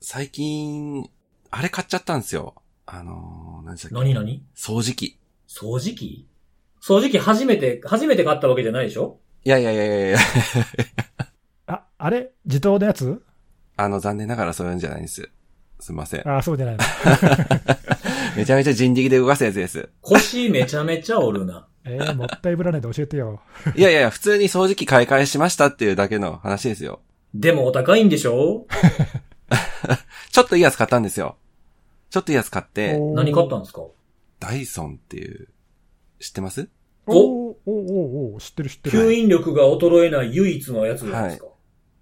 [0.00, 1.08] 最近、
[1.50, 2.54] あれ買っちゃったんですよ。
[2.86, 3.94] あのー、何でしたっけ？
[3.94, 4.42] 何何？
[4.56, 5.18] 掃除機。
[5.48, 6.26] 掃除機？
[6.80, 9.18] 掃除機初めて、初めて買ったわけじゃないでしょ？
[9.44, 10.18] いやいやいやいやいや
[11.66, 12.30] あ、あれ？
[12.44, 13.20] 自動のやつ？
[13.76, 15.28] あの、残念ながらそういうんじゃないんです。
[15.80, 16.28] すいません。
[16.28, 16.84] あ、そうじゃないの。
[18.36, 19.88] めちゃめちゃ人力で動かすやつです。
[20.00, 21.66] 腰めちゃめちゃおるな。
[21.84, 23.40] えー、もったいぶらないで教えてよ。
[23.76, 27.00] いやいやいや、普通に掃除機買い替えしましたっていうだけの話ですよ。
[27.34, 28.66] でもお高いんでしょ？
[30.32, 31.36] ちょっといいやつ買ったんですよ。
[32.10, 33.82] ちょっといいやつ買って、何買ったんですか？
[34.40, 35.48] ダイソンっていう、
[36.20, 36.68] 知ってます？
[37.06, 37.12] お？
[37.12, 38.98] ーおーおーおー知ってる知ってる。
[39.10, 41.46] 吸引力が衰えない唯一のやつじゃないですか？
[41.46, 41.50] い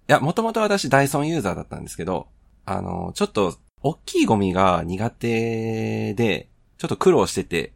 [0.07, 2.27] や、もともと私ダイソンユーザーだったんですけど、
[2.65, 7.73] あの、ちょっと、大きいゴミが苦手で、ちょっと苦労してて、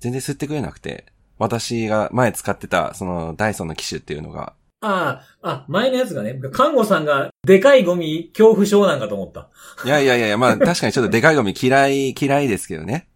[0.00, 1.06] 全然吸ってくれなくて、
[1.38, 9.48] 私が前使ってた、その、ダイソンの機種っていうのが、ああ、あ、前のやつがね、看護さんがでかいゴミ恐怖症なんかと思った。
[9.84, 13.08] いやいやいやいや、まあ確かにちょっとでかいゴミ嫌い、嫌いですけどね。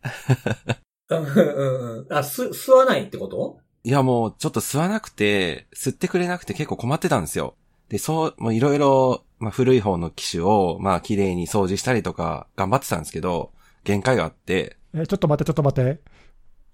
[1.10, 2.12] うんうんうん。
[2.12, 3.58] あ、す、吸わないってこと？
[3.82, 7.56] いやもうちょっと吸わなくて、吸ってくれなくて結構困ってたんですよ。
[7.88, 16.00] で、そう、もういろいろ、まあ古い方の機種を、まあ綺麗に掃除したりとか頑張ってたんですけど、限界があって、えーちょっと待って、ちょっと待って。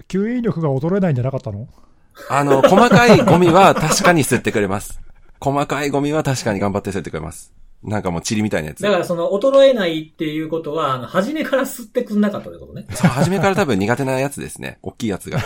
[0.08, 1.66] 吸引力が衰えないんじゃなかったの？
[2.28, 5.00] あの、細かいゴミは確かに吸ってくれます。
[5.41, 7.52] 細かいゴミは確かに頑張って吸ってくれます。
[7.82, 8.92] なんかもう塵みたいなやつだ。
[8.92, 12.86] からその衰えないっていうことは、あの、初めから吸ってくんなかったってことね。
[12.90, 14.78] そう、初めから多分苦手なやつですね。
[14.83, 15.40] 大きいやつが。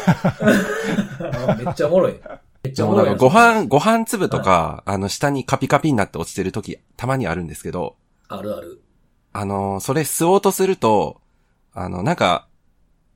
[1.57, 2.21] めっちゃおもろい。
[2.63, 7.97] めっちゃおもろいご飯、ご飯粒とか、あの、下にカピカピになって落ちてる時、たまにあるんですけど、
[8.29, 8.83] あるある。
[9.33, 11.21] あの、それ吸おうとすると、
[11.73, 12.49] あの、なんか、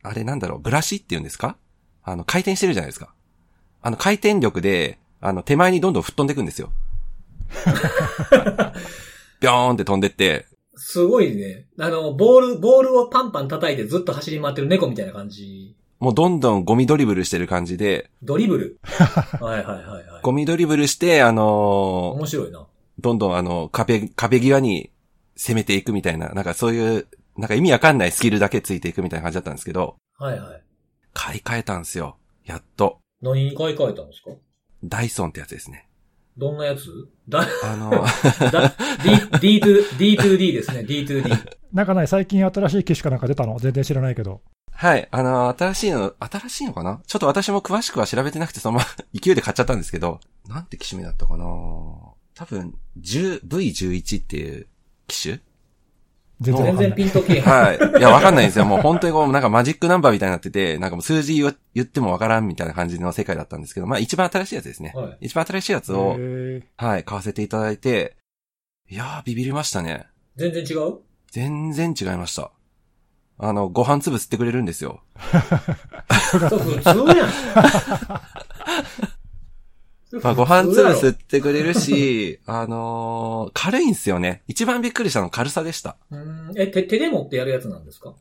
[0.03, 1.57] あれなんだろう、ブラシって言うんですか？
[2.03, 3.13] あの、回転してるじゃないですか。
[3.83, 6.71] あの、回転力で、あの、手前にどんどん吹っ飛んでいくんですよ。
[9.41, 11.67] ビョーンって飛んでって、すごいね。
[11.79, 15.77] あの、ボール、ボールをパンパン叩いてずっと走り回ってる猫みたいな感じ。
[15.99, 18.79] もうどんどんゴミドリブルしてる感じで、ドリブル？
[19.41, 20.23] はいはいはいはい。
[20.23, 22.67] ゴミドリブルして、あの面白いな。
[22.99, 24.91] どんどんあの、壁、壁際に
[25.37, 27.07] 攻めていくみたいな、なんかそういう、
[27.37, 30.63] なんか意味わかんないスキルだけついていくみたいな感じだったんですけど、はいはい。
[31.13, 32.17] 買い替えたんですよ。
[32.47, 32.99] やっと。
[33.23, 34.31] 何に買い替えたんですか？
[34.85, 35.87] ダイソンってやつですね。
[36.39, 37.09] どんなやつ？
[37.29, 37.91] だ、あの、
[38.51, 38.75] だ、
[39.41, 41.57] D、D2、D2D ですね、D2D。
[41.73, 43.59] なんかない、最近新しい機種かなんか出たの？
[43.59, 44.41] 全然知らないけど。
[44.73, 47.03] はい、あの、新しいの、新しいのかな？
[47.07, 48.87] ちょっと私も詳しくは調べてなくて、そのまま
[49.21, 51.45] 勢いで買っちゃったんですけど、なんて機種名だったかな？
[51.45, 52.15] 多
[52.49, 54.67] 分、10 V11 っていう
[55.07, 55.41] 機種
[56.41, 56.89] 全全然わかんない。
[56.89, 57.41] 然ピンとけ。
[57.41, 57.99] はい。
[57.99, 58.65] いや、わかんないんですよ。
[58.65, 64.93] もう本当にこう、なんかマジックナンバーみたいになってて、なんかもう数字言言ってもわからんみたいな感じの世界だったんですけど、まあ一番新しいやつですね。
[64.95, 68.17] はい一番新しいやつを、へはい、買わせていただいて、
[68.89, 70.07] いやー、ビビりましたね。
[70.37, 70.99] 全然違う？
[71.31, 72.51] 全然違いました。
[73.39, 75.03] あの、ご飯粒吸ってくれるんですよ。
[76.49, 77.29] そう普通やん。
[80.23, 84.43] まあ、ご飯粒吸っってくれるし、 あのー軽いんですよね。
[84.49, 85.97] 一番びっくりしたのは軽さでした。
[86.57, 88.15] え、手、手で持ってやるやつなんですか？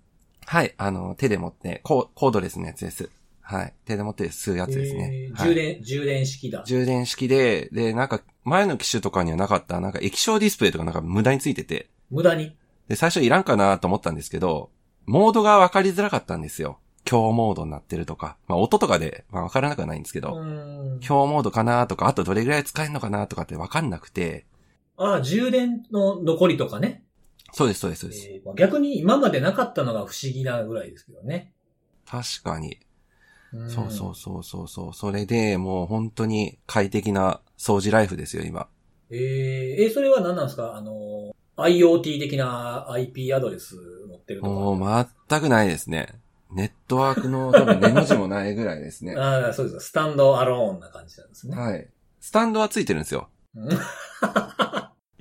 [0.45, 3.09] はい、あの、手で持って、コードレスのやつです。
[3.41, 5.31] はい、手で持って吸うやつですねえ。
[5.31, 6.63] ーはい充電、充電式だ。
[6.66, 12.55] 充電式で、で、なんか、前の機種とかにはなかった、なんか液晶ディスプレイとかなんか無駄についてて、無駄に。
[12.88, 14.69] で、最初いらんかなと思ったんですけど、
[15.05, 16.78] モードが分かりづらかったんですよ。
[17.05, 18.37] 強モードになってるとか。
[18.47, 20.35] まあ、音とかで、まあ、分からなくはないんですけうど。
[21.01, 24.45] 強モードかなとか、あとどれぐらい使えるのかなとかって分かんなくて、
[24.97, 27.03] ああ、充電の残りとかね。
[27.53, 28.29] そうです、そうです、そうです。
[28.57, 31.53] 逆に今までなかったのが不思議なぐらいですけどね。
[32.05, 32.77] 確かに。
[33.55, 34.93] んそうそうそうそうそう。
[34.93, 38.67] それで、もう本当に快適な掃除ライフですよ、今。
[39.09, 40.75] えー、えーそれは何なんですか？
[40.75, 43.75] あの、IoT 的な IP アドレス
[44.07, 44.51] 持ってるとか。
[44.51, 46.19] もう全くないですね。
[46.51, 49.15] ネットワークの多分根の字もないぐらいですね。
[49.17, 49.87] ああ、そうです。
[49.87, 51.55] スタンドアローンな感じなんですね。
[51.57, 51.87] はい。
[52.19, 53.29] スタンドはついてるんですよ。
[53.55, 53.69] うん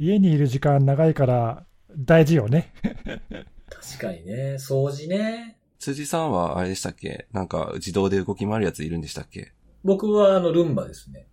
[0.00, 1.66] 家にいる時間長いから
[1.96, 2.72] 大事よね。
[3.68, 4.54] 確かにね。
[4.54, 5.58] 掃除ね。
[5.80, 7.26] 辻さんはあれでしたっけ？
[7.32, 9.52] なんか自動で動き回るやついるんでしたっけ？
[9.82, 11.26] 僕はあの、ルンバですね。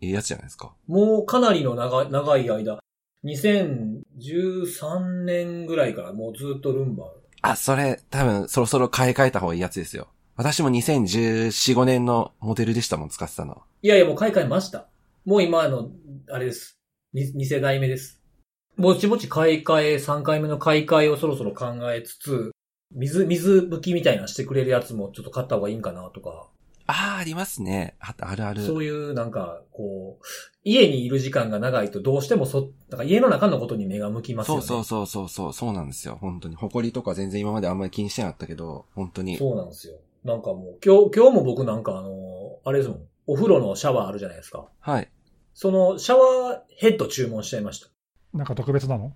[0.00, 0.74] いいやつじゃないですか。
[0.88, 2.80] もうかなりの長い長い間、
[3.24, 7.04] 2013年ぐらいからもうずっとルンバ。
[7.42, 10.08] あ、それ多分そろそろ買い替えた方がいいやつですよ。
[10.36, 13.62] 私も2014、5年のモデルでしたもん、使ってたの。
[13.82, 14.86] いやいや、もう買い替えました。
[15.24, 15.90] もう今の、
[16.30, 16.78] あれです。
[17.14, 18.22] 2, 2世代目です。
[18.78, 22.52] ぼちぼち買い替え、3回目の買い替えをそろそろ考えつつ、
[22.94, 26.48] 水、水拭きみたいなしてくれるやつもちょっと買った方がいいんかなとか。
[26.92, 27.96] ああ、ありますね。
[28.00, 28.62] ああるある。
[28.62, 30.24] そういうなんか、こう、
[30.62, 34.62] 家にいる時間が長いとどうしてもそ、なんか家の中のことに目が向きますよね。
[34.62, 36.18] そうそうそうそうそう、そうなんですよ。
[36.20, 36.56] 本当に。
[36.56, 39.38] 埃とか全然今まであんまり気にしてなかったけど、本当に。
[39.38, 39.94] そうなんですよ。
[40.24, 43.00] なんかもう、今日、今日も僕なんかあの、あれですもん。
[43.26, 44.66] お風呂のシャワーあるじゃないですか。
[44.80, 45.08] はい。
[45.54, 47.88] そのシャワーヘッド注文しちゃいました。
[48.34, 49.12] なんか特別なの？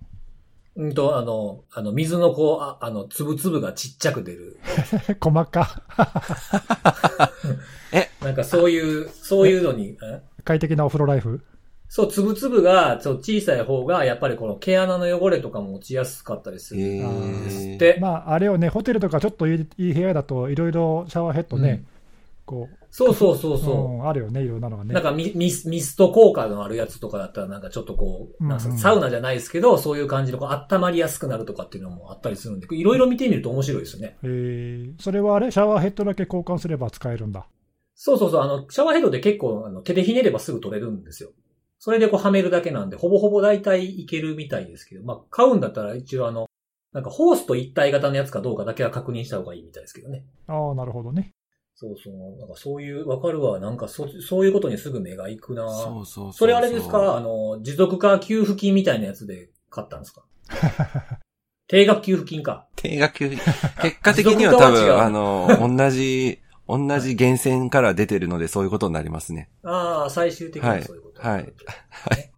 [0.77, 4.59] うんと、あの、あの、水のこう、ああの、粒々がちっちゃく出る。
[5.19, 5.81] 細か。
[8.21, 10.21] なんかそういう、そういうのに、え？
[10.43, 11.41] 快適なお風呂ライフ？
[11.89, 17.99] そう、粒々が、そう、小さい方が、やっぱりこの毛穴の汚れとかも落ちやすかったりするえんですっ。
[17.99, 21.83] まあ、あれをね、ホテルとかちょっといいいい部屋だと、いろいろシャワーヘッドね、
[22.45, 23.97] こう、そうそうそうそう。
[23.97, 24.93] んあるよね、いろんなのがね。
[24.93, 34.17] なんかミミスミスト効果のあるやつとかだったらなんかちょっとこう、なんかうんうんサウナじゃないですけど、そういう感じでこう温まりやすくなるとかっていうのもあったりするんで、いろいろ見てみると面白いですよね。
[34.23, 35.51] えー、それはあれ？
[35.51, 37.47] シャワーヘッドだけ交換すれば使えるんだ。
[37.93, 41.31] そうそうそう、あの、シャワーヘッドで結構あの手でひねればすぐ取れるんですよ。
[41.79, 46.47] それでこうはめるだけなんで、ほぼほぼ大体いけるみたいですけど、まあ買うんだったら一応あの、
[46.93, 50.25] なんかホースと一体型のやつかどうかだけは確認した方がいいみたいですけどね。
[50.47, 51.33] ああ、なるほどね。
[51.79, 56.33] そうそう、なんかそういう、わかるわ、なんかそ、そういうことにすぐ目が行くなそうそうそう。
[56.33, 57.15] それあれですか？
[57.15, 60.23] あの、持続化給付金みたいなやつで買ったんですか？
[61.67, 62.67] 定額給付金か。
[62.75, 63.39] 定額、結
[64.01, 69.49] 果的には多分、あの、同じ、同じ源泉から出てるのでそういうことになりますね。
[69.63, 71.21] ああ、最終的にはそういうこと。
[71.21, 71.43] はいはい
[72.09, 72.31] はい。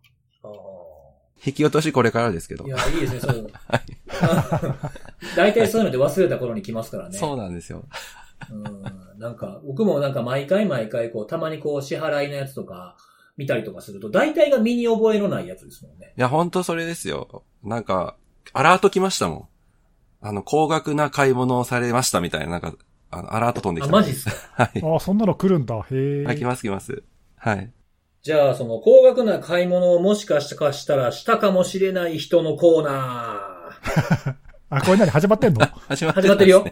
[1.46, 2.70] 引き落としこれからですけどい。
[2.70, 3.50] や、いいですね、そう。
[5.38, 7.18] 大体そういうので忘れた頃に来ますからね。
[7.18, 7.84] そうなんですよ。
[8.52, 8.56] う
[9.18, 9.20] ん。
[9.20, 12.96] なんか、僕もなんか毎回毎回、こう、たまにこう、支払いのやつとか、
[13.38, 16.14] 見たりとかすると、大体が身に覚えのないやつですもんね。
[16.18, 17.44] いや、本当それですよ。
[17.64, 18.16] なんか、
[18.54, 19.48] アラート来ましたもん。
[20.22, 22.74] あの、高額な買い物をされましたみたいな、なんか、
[23.12, 23.92] あの、アラート飛んできあ、た。
[23.94, 24.32] マジっすか？
[24.64, 24.82] はい。
[24.84, 25.76] ああ、そんなの来るんだ。
[25.76, 26.24] へえ。
[26.26, 27.04] はい、来ます来ます。
[27.38, 27.72] はい。
[28.22, 34.36] じゃあ、その、高額な買い物をもしかしたらしたかもしれない人のコーナー。
[34.72, 35.66] あ、これ何始まってんの？
[35.88, 36.66] 始まって始まってるよ。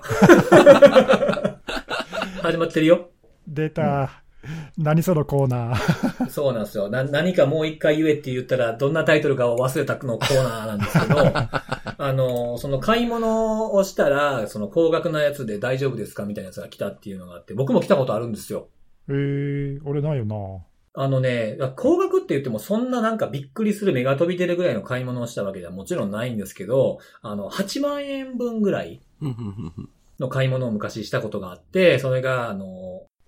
[2.47, 3.09] 始まってるよ。
[3.45, 4.23] 出た。
[4.77, 6.29] 何そのコーナー。
[6.31, 6.89] そうなんですよ。
[6.89, 11.17] な、何かもう一回言えって言ったら、どんなタイトルかを忘れたのコーナーなんですけど、
[11.97, 18.69] あの、その買い物をしたら、その高額なやつで大丈夫ですかみたいなやつが来たっていうのがあって、僕も来たことあるんですよ。
[19.09, 20.35] ええ俺ないよな。
[20.99, 29.01] あのね、高額って言ってもそんななんかびっくりする目が飛び出るぐらいの買い物をしたわけではもちろんないんですけど、あの、8万円分ぐらい
[30.19, 32.65] の買い物を昔したことがあって、それが、あの、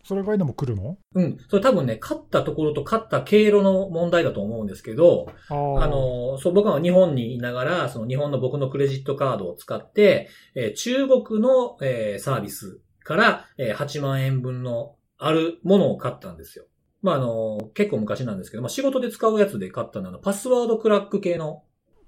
[0.03, 0.97] それがいいのも来るの？
[1.13, 16.65] うん、それ多分ね、買ったところと買った経路の問題だと思うんですけど、あの、そう、僕は日本にいながら、その日本の僕のクレジットカードを使って、えー中国の、えーサービスから、えー8万円分のあるものを買ったんですよ。
[17.01, 21.63] まあ、あの、結構昔なんですけど、まあ、仕事で使うやつで買ったのは、パスワードクラック系の、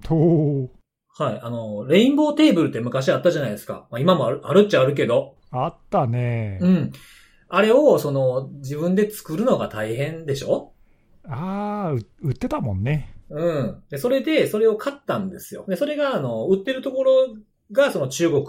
[0.09, 0.67] おー
[1.17, 3.87] はい、あの、レインボーテーブルって昔あったじゃないですか。
[3.91, 6.57] まあ、今もある、あるっちゃあるけど、あったね。
[6.61, 6.91] うん。
[7.49, 10.71] あれを、その、自分で作るのが大変でしょ？
[11.27, 13.13] ああ、う売ってたもんね。
[13.29, 13.83] うん。
[13.89, 15.65] で、それで、それを買ったんですよ。
[15.67, 17.35] で、それが、あの、売ってるところ
[17.71, 18.45] が、その中国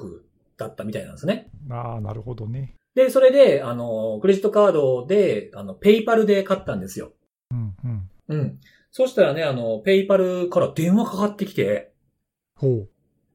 [0.56, 1.50] だったみたいなんですね。
[1.68, 2.76] ああ、なるほどね。
[2.94, 7.12] で、それで、あの、クレジットカードで、あの、ペイパルで買ったんですよ。
[7.50, 8.10] うん、うん。
[8.28, 8.60] うん。
[8.90, 11.91] そしたらね、あの、ペイパルから電話かかってきて、
[12.62, 12.88] ほう。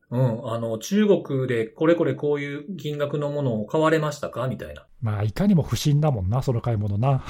[0.09, 4.47] うん、あの、中国でこれこれこういう金額のものを買われましたか？
[4.47, 4.87] みたいな。
[5.01, 7.25] まあ、いかにも不審だもんな、その買い物な。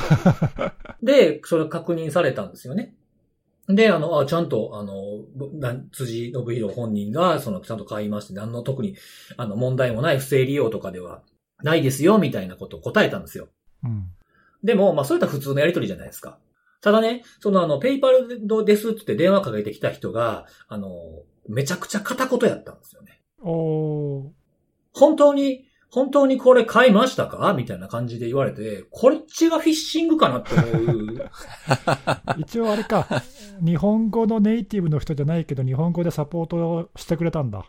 [1.01, 2.94] で、それ確認されたんですよね。
[3.68, 4.94] で、あの、あちゃんと、あの、
[5.92, 8.96] 辻信弘本人が、その、ちゃんと買いまして、何の特に、
[9.38, 11.24] あの、問題もない不正利用とかでは
[11.63, 13.50] ないですよ、みたいなことを答えたんですよ。
[13.84, 14.06] うん。
[14.63, 16.38] でも、まあ、そういった普通のやりとりじゃないですか。
[16.81, 20.89] ただね、そのあの、ペイパルですって電話かけてきた人が、あの、
[21.48, 23.22] めちゃくちゃ片言やったんですよね。
[23.41, 24.29] おー。
[24.93, 27.53] 本当に、本当にこれ買いましたか？
[27.53, 31.29] みたいな感じで言われて、こっちがフィッシングかなって思う。
[32.38, 33.07] 一応あれか、
[33.65, 37.65] 日本語のネイティブの人じゃないけど、日本語でサポートしてくれたんだ。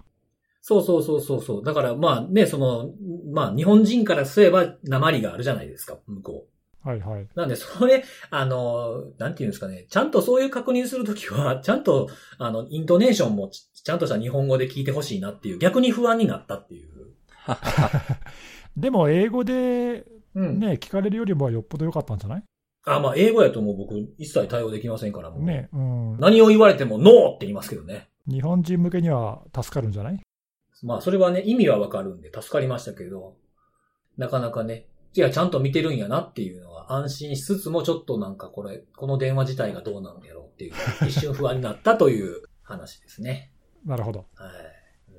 [0.60, 1.64] そうそうそうそうそう。
[1.64, 2.90] だからまあね、その、
[3.32, 6.57] まあ日本人からすれば鉛があるじゃないですか、向こう。
[6.90, 7.28] はいはい。
[7.34, 16.88] なんで、それ、あの、なんていうんですかね、ちゃんとそういう確認するときは、 ちゃんと、あの、イントネーションもちちゃんとした日本語で聞いてほしいなっていう、逆に不安になったっていう。
[18.76, 20.04] でも、英語で
[20.34, 20.58] うん。
[20.60, 22.42] ね、聞かれるよりもはよっぽど良かったんじゃない？
[22.84, 25.42] あ、まあ、英語やともう僕、一切対応できませんから、もう。
[25.42, 26.18] ね、うん。
[26.20, 28.08] 何を言われても、ノーって言いますけどね。
[28.26, 30.20] 日本人向けには助かるんじゃない？
[30.82, 33.36] まあ、それはね、意味はわかるんで、助かりましたけど、
[34.16, 40.72] なかなかね、いや、ちゃんと見てるんやなっていうのは安心しつつも、ちょっとなんかこれ、この電話自体がどうなんだろうっていう、
[41.06, 43.50] 一瞬不安になったという話ですね。
[43.84, 44.26] なるほど。
[44.34, 44.50] はい。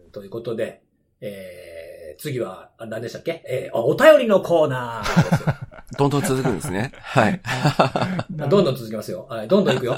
[0.03, 0.81] うんということで、
[1.21, 3.43] えー、次は、あ何でしたっけ？
[3.47, 5.55] えー、あお便りのコーナー
[5.97, 6.91] どんどん続くんですね。
[6.95, 7.41] はい。
[8.31, 9.27] どんどん続きますよ。
[9.29, 9.97] はい、どんどんいくよ。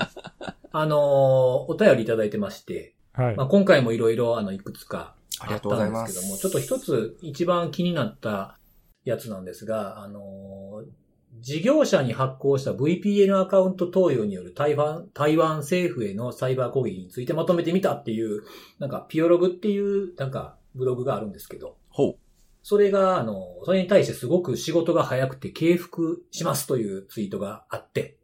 [0.73, 3.47] あのーお便りいただいてまして、はいまあ、。
[3.47, 8.57] 今回もいろいろ、あの、いくつかありがとうございますあったんですけども、ちょっと一つ一番気になった
[9.05, 11.01] やつなんですが、あのー
[11.39, 18.43] 事業者に発行した VPN アカウント投与による台湾、台湾政府へのサイバー攻撃についてまとめてみたっていう、
[18.79, 22.15] なんか、ピオログっていう、なんか、ブログがあるんですけど、ほう。
[22.63, 28.17] それが、あの、それに対してすごく仕事が早くて敬服しますというツイートがあって、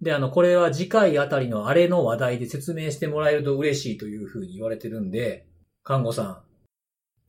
[0.00, 5.46] で、あの、これは次回あたりのあれの話題で説明してもらえると嬉しいというふうに言われてるんで、
[5.82, 6.42] 看護さん、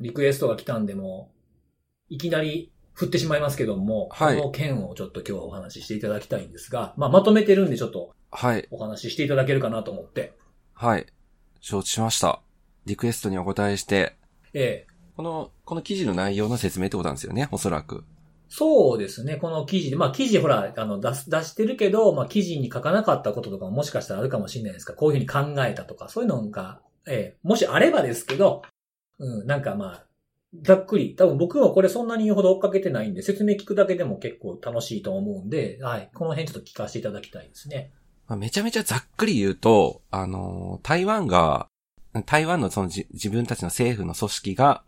[0.03, 1.31] リクエストが来たんでも、
[2.11, 8.67] いきなり振ってしまいますけども、はいこの件をちょっと今日はお話ししていただきたいんですが、まあ、まとめてるんでちょっとはい。
[8.71, 10.33] お話ししていただけるかなと思って、
[10.73, 11.05] はい。
[11.59, 12.41] 承知しました。
[12.85, 14.15] リクエストにお答えして、
[14.53, 18.03] ええ、この、この記事の内容の説明ってことなんですよね、おそらく。
[18.49, 19.35] そうですね。
[19.35, 28.63] この記事で、まあ記事ほら、あの、出す、出してるけど、まあ記事に書かなかったこととかももしかしたらあるかもしれないですが、こういうふうに考えたとか、そういうのが、ええもしあればですけど、
[29.19, 30.05] うん、なんかまあ、
[30.53, 37.93] ざっくり、多分僕もこれそんなに言うほど追っかけてないんで、説明聞くだけでも結構楽しいと思うんで、はい、この辺ちょっと聞かせていただきたいですね。
[38.27, 41.67] まあめちゃめちゃざっくり言うと、あの台湾が、
[42.25, 44.83] 台湾のその自分たちの政府の組織が、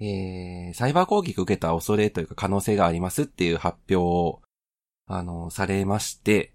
[0.00, 4.42] えー、サイバー攻撃を受けた恐れというか可能性がありますっていう発表を、
[5.08, 6.52] あのされまして、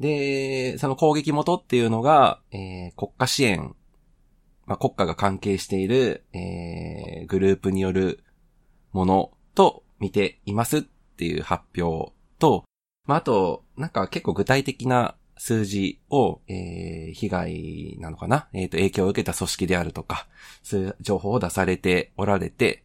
[0.00, 3.76] で、その攻撃元っていうのが、えー国家支援、
[4.66, 8.22] まあ、国家が関係している、えーグループによる
[8.92, 12.64] ものと見ていますっていう発表と、
[13.06, 18.48] まあ、あと、なんか結構具体的な数字を、えー被害なのかな？
[18.52, 20.26] えっ、と、影響を受けた組織であるとか、
[20.62, 22.82] そういう情報を出されておられて、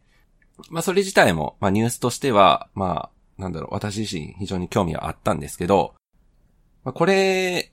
[0.68, 5.94] まあ、それ自体も、まあ、ニュースとしては、まあ、なんだろう、私自身非常に興味はあったんですけど、
[6.84, 7.72] まあ、これ、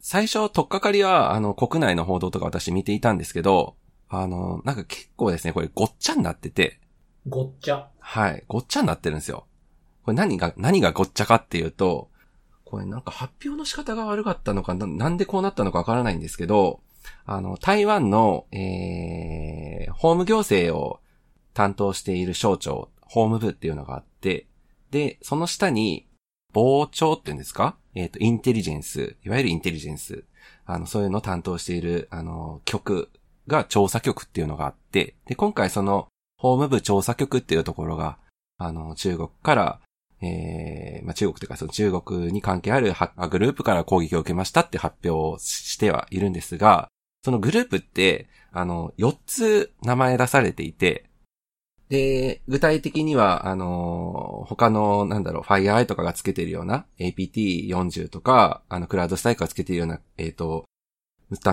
[0.00, 3.76] 最初、とっかかりは、あの、国内の報道とか私見ていたんですけど、
[4.08, 6.80] あの、なんか結構ですね、これごっちゃになってて、
[7.26, 7.88] ごっちゃ？
[7.98, 8.44] はい。
[8.48, 9.46] ごっちゃになってるんですよ。
[10.04, 12.08] これ何が、何がごっちゃかっていうと、
[12.64, 16.80] これなんか発表の仕方が悪かったのかな、なんでこうなったのかわからないんですけど、
[17.26, 21.00] あの、台湾の、えー、法務行政を
[21.52, 24.46] 担当している省庁、法務部っていうのがあって、
[24.90, 26.07] で、その下に、
[26.52, 27.76] 防庁っていうんですか？
[27.94, 30.24] えっ、と、インテリジェンス、いわゆるインテリジェンス、
[30.66, 33.10] あの、そういうのを担当している、あの、局
[33.46, 36.08] が調査局っていうのがあって、で、今回その、
[36.40, 38.18] 法務部調査局っていうところが、
[38.58, 39.80] あの、中国から、
[40.20, 46.88] えー、まあ、中国というかその中国に関係あるハグループから攻撃を受けましたって発表をしてはいるんですが、
[47.24, 51.07] そのグループって、あの、4つ名前出されていて、
[51.88, 60.64] で、具体的には、あの、他の、なんだろう、FireEye とかがつけてるような APT40 とか、あの、クラウドスタイクがつけてるような、えっ、と、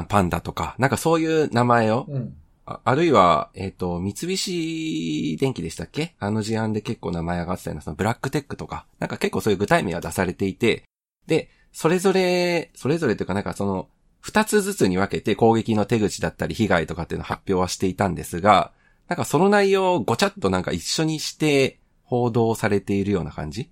[0.09, 2.35] パンダとか、なんかそういう名前を、うん。
[2.67, 6.15] ああるいは、えっ、と、三菱電機でしたっけ？
[6.19, 10.83] あの事案で結構名前上がってたような、そのブラックテックとか、なんか結構そういう具体名が出されていて、
[11.27, 13.87] で、それぞれ、それぞれというかなんかその、
[14.19, 18.71] 二つずつに分けて攻撃の手口だったり被害とかっていうのを発表はしていたんですが、
[19.07, 23.69] なんかその内容をごちゃっとなんか一緒にして報道されているような感じ？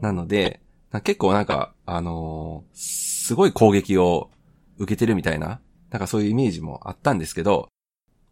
[0.00, 4.30] なので、な結構なんか、あのーすごい攻撃を
[4.78, 7.68] 受けてるみたいな、なんかそういうイメージもあったんですけど、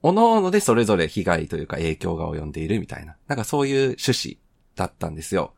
[0.02, 4.38] 各々でそれぞれ被害というか影響が及んでいるみたいな、なんかそういう趣旨
[4.74, 5.54] だったんですよ。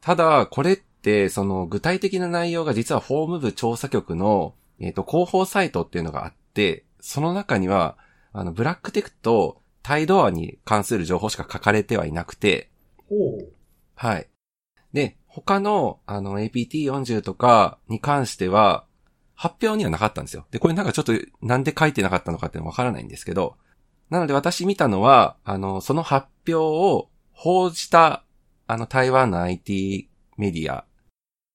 [0.00, 7.96] ただ、これって、その具体的な内容が実は法務部調査局の、えっ、と、広報サイトっていうのがあって、その中には、
[8.32, 12.70] あの、ブラックテクとタイドアに関する情報しか書かれてはいなくて、
[13.94, 14.26] はい。
[14.92, 18.84] で、他の、あの、APT40 とかに関しては、
[19.36, 20.44] 発表にはなかったんですよ。
[20.50, 23.54] で、これなんかちょっと、なんで書いてなかったのかっていうのわからないんですけど、
[24.10, 28.24] なので私見たのは、あの、その発表を報じた、
[28.66, 30.84] あの、台湾の IT メディア、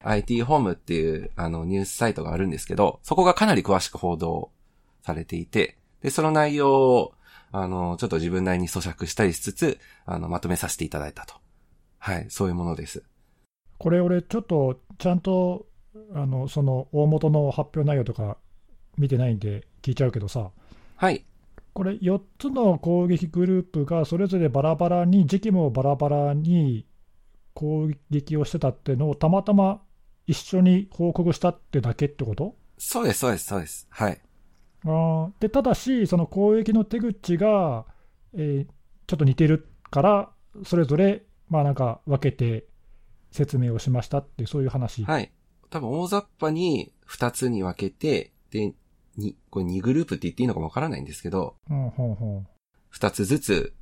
[0.06, 4.52] IT ホームっていう、あの、ニュースサイトがあるんですけど、そこがかなり詳しく報道
[5.04, 7.14] されていて、で、その内容を、
[7.52, 11.36] あの、ちょっと自分なりに咀嚼したりしつつ、あの、まとめさせていただいたと。
[12.00, 13.04] はい、そういうものです。
[13.78, 15.68] これ、俺、ちょっとちゃんと
[16.14, 18.38] あのその大元の発表内容とか
[18.98, 20.52] 見てないんで聞いちゃうけどさ、
[20.96, 21.26] はい。
[21.74, 26.86] これ、4つの攻撃グループがそれぞれバラバラに、時期もバラバラに
[27.54, 29.82] 攻撃をしてたっていうのをたまたま
[30.28, 32.56] 一緒に報告したってだけってこと？
[32.78, 33.88] そうです、そうです、そうです。
[33.90, 34.22] はい。
[34.86, 37.86] あーでただし、その攻撃の手口が、
[38.34, 38.72] えー
[39.08, 40.30] ちょっと似てるから、
[40.64, 42.66] それぞれ、まあなんか分けて
[43.32, 45.04] 説明をしましたっていう、そういう話。
[45.04, 45.34] はい。
[45.70, 48.74] 多分大雑把に二つに分けて、で、
[49.18, 52.44] に、これ2グループって言っていいのかもわからないんですけど、うんほうほ
[52.90, 53.74] 二つずつ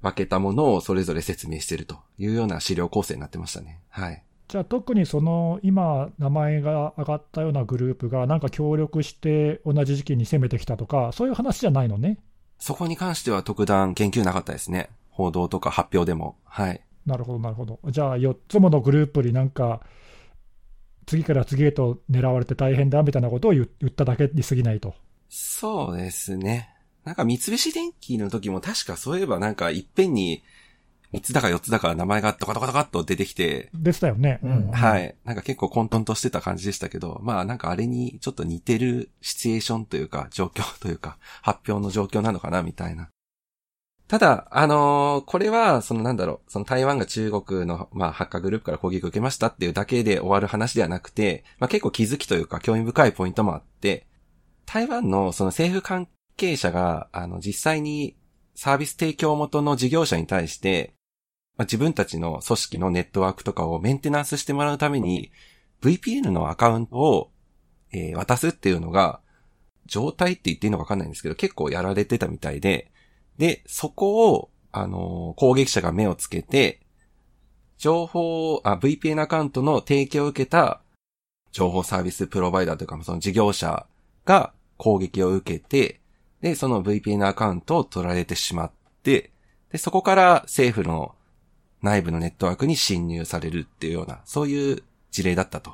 [0.00, 3.82] 分けたものをそれぞれ説明してるというような資料構成になってましたね。
[3.90, 4.24] はい。
[4.50, 12.18] じゃあ、特にその今、名前が上がったようなグループが、なんか協力して同じ時期に攻めてきたとか、そういう話じゃないのね。
[12.58, 14.90] そこに関しては特段研究なかったですね。
[15.10, 16.36] 報道とか発表でも。
[16.42, 16.80] はい。
[17.06, 17.78] なるほど、なるほど。
[17.90, 19.82] じゃあ、4つものグループになんか、
[21.06, 24.96] 次から次へと狙われて大変だみたいなことを言言っただけに過ぎないと。
[25.28, 26.74] そうですね。
[27.04, 30.42] なんか三菱電機の時も確かそういえばなんかいっぺんに
[31.12, 34.38] 三つだか四つだか名前がドカドカドカっと出てきて、でしたよね。
[34.42, 35.16] うんはい。
[35.24, 43.08] なんか結構混沌としてた感じでしたけど、まあなんかあれにちょっと似てるシチュエーションというか、状況というか、発表の状況なのかな、みたいな。
[44.06, 54.06] ただ、あのーこれは、そのなんだろう、その台湾が中国の、まあ、ハッカーグループから攻撃を受けましたっていうだけで終わる話ではなくて、まあ結構気づきというか興味深いポイントもあって、
[54.66, 58.16] 台湾のその政府関係者が、あの、実際に
[58.54, 60.94] サービス提供元の事業者に対して、
[61.56, 65.30] まあ、自分たちの組織のネットワークとかをメンテナンスしてもらうために、
[65.82, 67.30] VPN のアカウントを、
[67.92, 69.20] えー渡すっていうのが、
[69.86, 72.90] 状態って言っていいのかわかんないんですけど、結構やられてたみたいで、
[73.38, 76.80] で、そこを、あのー攻撃者が目をつけて、
[77.78, 80.82] 情報、あ、VPN アカウントの提供を受けた
[81.50, 83.86] 情報サービスプロバイダーというか、その事業者
[84.24, 86.00] が攻撃を受けて、
[86.40, 89.30] で、その VPN アカウントを取られてしまって、
[89.72, 91.14] で、そこから政府の
[91.82, 95.72] 内部のネットワークに侵入されるっていうような、そういう事例だったと。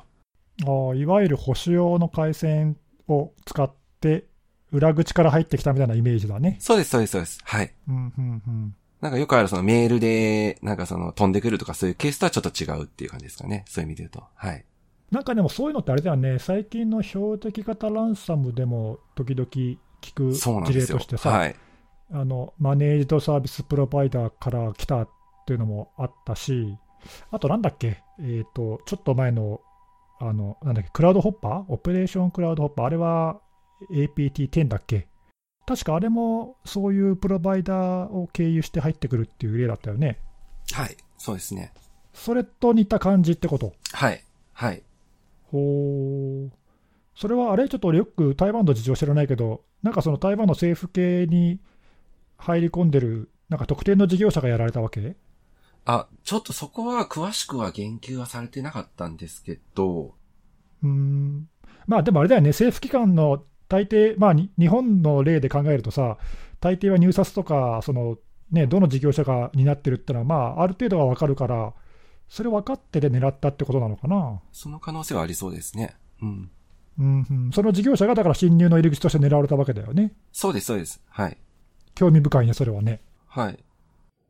[0.65, 3.71] ああいわゆる保守用の回線を使っ
[4.01, 4.25] て、
[4.71, 6.57] 裏口から入ってきたみたいなイメージだね。
[6.59, 7.39] そうです、そうです、そうです。
[7.43, 7.73] はい。
[7.87, 13.63] うんうんうんなんかよくあるそのメールで、なんかその飛んでくるとかそういうケースとはちょっと違うっていう感じですかね。
[13.67, 14.23] そういう意味で言うと。
[14.33, 14.65] はい。
[15.11, 19.77] なんかでもそういうのってあれだよね、最近の標的型ランサムでも時々聞
[20.15, 20.73] く事。
[20.73, 21.55] 例としてさ、はい。
[22.11, 25.09] あのマネージドサービスプロバイダーから来たっ
[25.47, 26.77] ていうのもあったし、
[27.31, 29.61] あとなんだっけ、えっ、と、ちょっと前の、
[30.19, 32.85] あの、なんだっけ、 Cloud Hopper？Operation Cloud Hopper？
[32.85, 33.39] あれは
[33.91, 35.07] APT10 だっけ？
[35.65, 40.19] 確かあれもそういうプロバイダーを経由して入ってくるっていう例だったよね。
[40.73, 40.97] はい。
[41.17, 41.73] そうですね。
[42.13, 43.73] それと似た感じってこと？
[43.93, 44.23] はい。
[44.53, 44.83] はい。
[45.51, 46.51] ほう。
[47.15, 47.69] それはあれ？
[47.69, 51.59] ちょっと俺よく台湾の事情知らないけど、なんかその台湾の政府系に
[52.37, 55.15] 入り込んでる、なんか特定の事業者がやられたわけ？
[55.89, 60.15] あ、ちょっとそこは詳しくは言及はされてなかったんですけど、
[60.83, 61.47] うーん。
[61.87, 66.17] まあでもあれだよね、政府機関の大抵、まあに日本の例で考えるとさ、
[66.59, 68.17] 大抵は入札とか、その
[68.51, 71.73] ね、どの事業者が担ってるってのは、まあある程度はわかるから、
[72.27, 74.41] それ分かってて狙ったってことなのかな。
[74.51, 75.95] その可能性はありそうですね。
[76.21, 76.51] うん。
[76.99, 80.13] うんうん、その事業者がだから侵入の入り口として狙われたわけだよね。
[80.33, 81.01] そうです、そうです。
[81.07, 81.37] はい。
[81.95, 83.01] 興味深いね、それはね。
[83.27, 83.63] はい。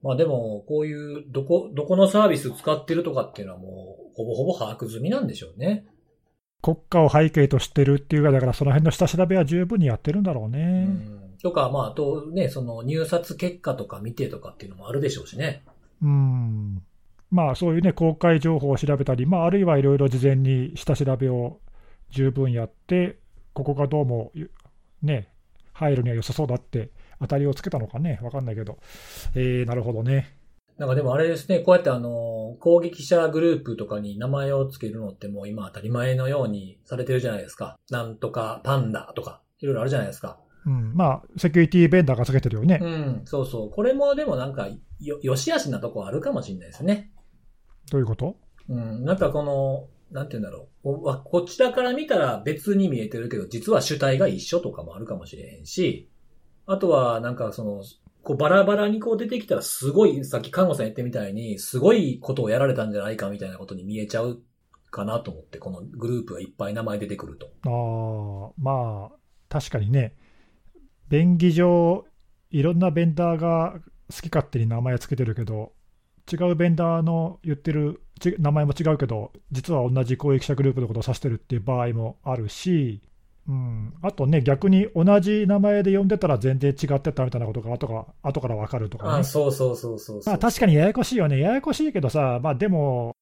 [0.03, 5.85] まあでも、こういう、どこ、どこのサービス使ってるとかっていうのはもう、ほぼほぼ把握済みなんでしょうね。
[6.61, 10.85] 国家を背景としてるっていうか、だからその辺の下調べは十分にやってるんだろううね。
[10.85, 11.37] ん。
[11.41, 15.63] とか、まあ、あとね、その入札結果とか見てとかっていうのもあるでしょうしね。
[16.01, 16.81] うん。
[17.29, 21.59] まあそういうね、公開情報を調べたり、まああるいはいろいろ事前に下調べを
[22.09, 23.17] 十分やって、
[23.53, 24.31] ここがどうも
[25.01, 25.29] ね、
[25.73, 28.77] 入るには良さそうだって当たりをつけたのかね、わかんないけど。
[29.35, 30.37] えー、なるほどね。
[30.77, 37.79] なんかでもあれですね、こうやってあの、攻撃者グループとかに名前をつけるのってもう今当たり前のようにされてるじゃないですか。
[37.89, 40.39] なんとかパンダとか、いろいろあるじゃないですか。
[40.67, 42.79] うん、まあ、セキュリティベンダーがつけてるよね。
[42.81, 43.69] うん、そうそう。
[43.71, 44.67] これもでもなんか、
[44.99, 47.11] よ、よしあしなとこあるかもしれないですね。
[47.89, 48.35] どういうこと？
[48.69, 51.01] うん、なんかこの、なんて言うんだろう。
[51.01, 56.09] ここちらから見たら別に見えてるけど、実は主体が一緒とかもあるかもしれへんし、
[56.67, 57.83] あとはなんかその、
[58.23, 64.41] こうバラバラにこう出てきたらすごい、さっき看護さん言ってみたいに、すごいことをやられたんじゃないかみたいなことに見えちゃう
[64.91, 67.47] かなと思って、このグループがいっぱい名前出てくると。
[67.63, 69.15] ああ、まあ、
[69.47, 70.13] 確かにね、
[71.07, 72.05] 便宜上、
[72.51, 73.79] いろんなベンダーが
[74.13, 75.71] 好き勝手に名前つけてるけど、
[76.29, 78.01] 違うベンダーの言ってる
[78.39, 83.01] 名前も違うけど、実は同じ攻撃者グループのことを指してるっていう場合もあるし、
[83.47, 89.23] うん、あとね、逆に同じ名前で呼んでたら全然違ってたみたいなことが後か後から分かるとかねあ、。
[89.23, 90.21] そうそうそうそう。
[90.25, 93.15] まあ確かにややこしいよね、ややこしいけどさ、まあでも、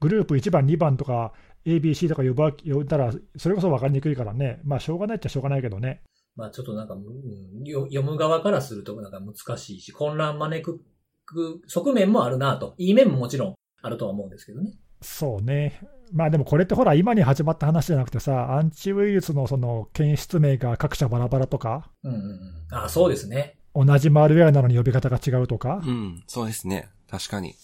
[0.00, 1.32] グループ1番、2番とか、
[1.66, 6.02] ABC とか呼ば呼んだら、それこそ分かりにくいからね、まあ、しょうがないっちゃしょうがないけどね。
[6.36, 12.74] まあちょっとなんか、うん、よ読む側からするとなんか難しいし、混乱招く側面もあるなと。
[12.76, 14.72] いい面ももちろんあるとは思うんですけどね。
[15.04, 15.80] そうね。
[16.12, 22.38] まあでもこれってほら、今に始まった話じゃなくてさ、アンチウイルスのその検出名が各社バラバラとか、うんうんうん。
[22.70, 23.58] あそうですね。
[23.74, 26.88] 同じマルウェアなのに呼び方が違うとかう、ん、そうですね。
[27.10, 27.54] 確かに。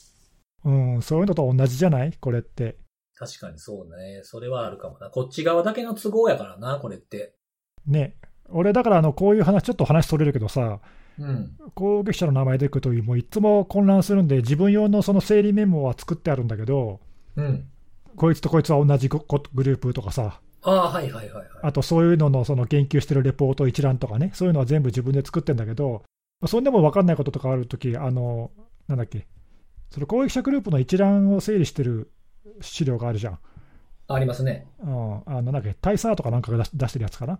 [0.65, 2.13] うん、そういうのと同じじゃない？
[2.21, 2.77] これって。
[3.17, 4.21] 確かにそうね。
[4.25, 5.11] それはあるかもな。
[5.11, 7.35] こっち側だけの都合やからな、これって。
[7.87, 8.17] ね。
[8.49, 10.81] 俺だからあの、こういう話、ちょっと話取れるけどさ、
[11.19, 11.57] うん。
[11.75, 17.01] 攻撃者の名前でいくと、もういつも混乱するんで、自分用のその整理メモは作ってあるんだけど、
[17.37, 17.69] うん。
[18.09, 19.21] ここいつとこいつは同じグ
[19.55, 21.47] グループとかさ、ああ、はいはいはいはい。
[21.63, 26.03] あとそういうののその言及してるレポート一覧とかね、そういうのは全部自分で作ってんだけど、
[26.47, 28.51] そんでも分かんないこととかあるとき、あの、
[28.89, 29.27] なんだっけ、
[29.91, 32.11] その攻撃者グループの一覧を整理してる
[32.61, 33.39] 資料があるじゃん。
[34.09, 34.67] ありますね。
[34.83, 37.39] うん、あのなんだっけ、大佐とかなんかが出し出してるやつかな。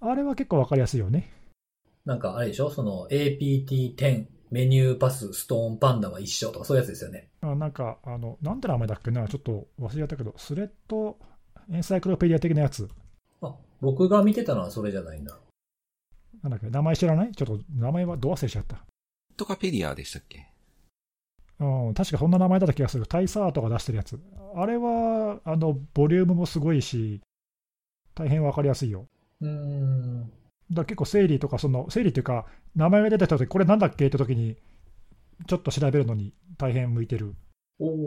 [0.00, 1.32] あれは結構分かりやすいよね。
[2.04, 2.70] なんかあれでしょ？
[2.70, 7.30] その APT10 メニューパスストーンパンダは一緒とかそういうやつですよね。
[7.40, 11.16] あなんか、あの、なんて名前だっけな、ちょっと忘れちゃったけど、スレッド
[11.72, 12.86] エンサイクロペディア的なやつ。
[13.40, 15.38] あ、僕が見てたのはそれじゃないんだ。
[16.42, 17.32] なんだっけ、名前知らない？
[17.32, 18.84] ちょっと名前はど忘れしちゃった。
[19.36, 20.48] とかペディアでしたっけ？
[21.58, 23.06] うん、確かそんな名前だった気がする。
[23.06, 24.20] タイサーとか出してるやつ。
[24.54, 27.22] あれは、あの、ボリュームもすごいし、
[28.14, 29.06] 大変わかりやすいよ。
[29.40, 30.30] うーん。
[30.70, 32.46] だ結構整理とか、その、整理っていうか、
[32.76, 34.06] 名前が出てきた時これなんだっけ？
[34.06, 34.56] って時に、
[35.46, 37.34] ちょっと調べるのに大変向いてる。
[37.80, 37.98] おうほう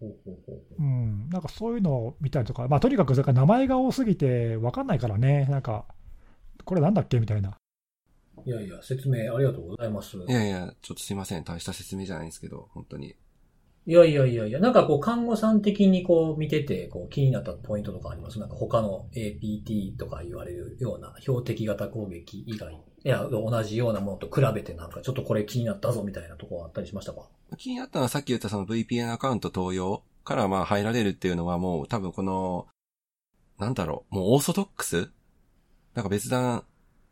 [0.00, 5.84] ほうほううん、なんかそういうのを見たりとか、まあとにかくだから名前が多すぎて分かんないからね、なんか、
[6.64, 7.20] これなんだっけ？
[7.20, 7.56] みたいな。
[8.44, 10.16] いやいや、説明ありがとうございます。
[10.16, 11.44] いやいや、ちょっとすいません。
[11.44, 13.16] 大した説明じゃないんですけど、本当に。
[13.88, 18.38] いやいやいやいや、なんかこう、看護さん的にこう見てて、こう気になったポイントとかあります？
[18.38, 27.30] なんか他の APT とか言われるような標的型攻撃以外、いや、同じようなものと比べてなんかちょっとこれ気になったぞみたいなところあったりしましたか？
[27.56, 32.66] 気になったのはさっき言ったその VPN アカウント投用からまあ入られるっていうのはもう多分この、
[33.58, 35.10] なんだろう、もうオーソドックス？
[35.94, 36.64] なんか別段、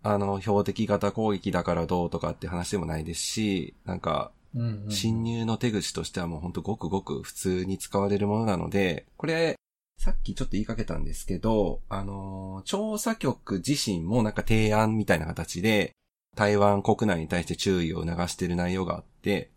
[0.02, 4.90] あの、標的型攻撃だからどうとかって話でもないですし、なんか、うん、うん。
[4.90, 9.56] 侵入の手口としてはもうほんとごくごく普通に使われるものなので、これ、
[9.98, 15.92] さっきちょっと言いかけたんですけど、あのー、調査局自身もなんか提案みたいな形で、
[16.36, 19.50] 台湾国内に対して注意を促している内容があって、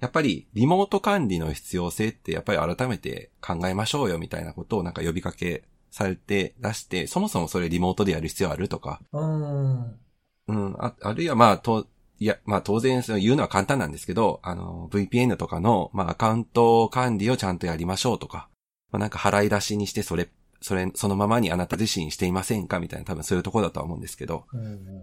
[0.00, 10.00] やっぱりリモート管理の必要性ってやっぱり改めて考えましょうよみたいなことをなんか呼びかけされて出して、そもそもそれリモートでやる必要あるとか、うーん。
[10.48, 11.86] うん、あ、あるいはまあ、と、
[12.20, 18.48] いや、まあ当然その言うのは簡単なんですけど、あの、VPN とかの、まあアカウント管理をちゃんとやりましょうとか、
[18.92, 20.28] まあなんか払い出しにしてそれ、
[20.60, 25.02] それ、そのままにあなた自身していませんかみたいな多分そういうところだとは思うんですけど、うんうん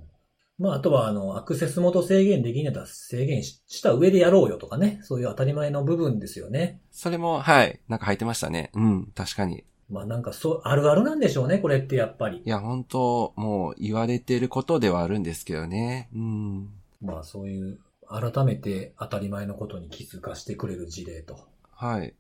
[0.60, 5.00] まあ、あとは、あの、アクセス元制限できんやったら制限しした上でやろうよとかね。
[5.04, 6.82] そういう当たり前の部分ですよね。
[6.90, 8.72] それも、はい、なんか入ってましたね。
[8.74, 9.66] うん、確かに。
[9.90, 12.42] まあなんかそう、あるあるなんでしょうね、これってやっぱり。
[12.44, 16.10] いや、本当もう言われてることではあるんですけどね。
[16.16, 16.70] うん。
[17.02, 17.80] まあそういう、
[18.10, 21.48] 改めて当たり前のことに気づかしてくれる事例と。
[21.72, 22.14] はい。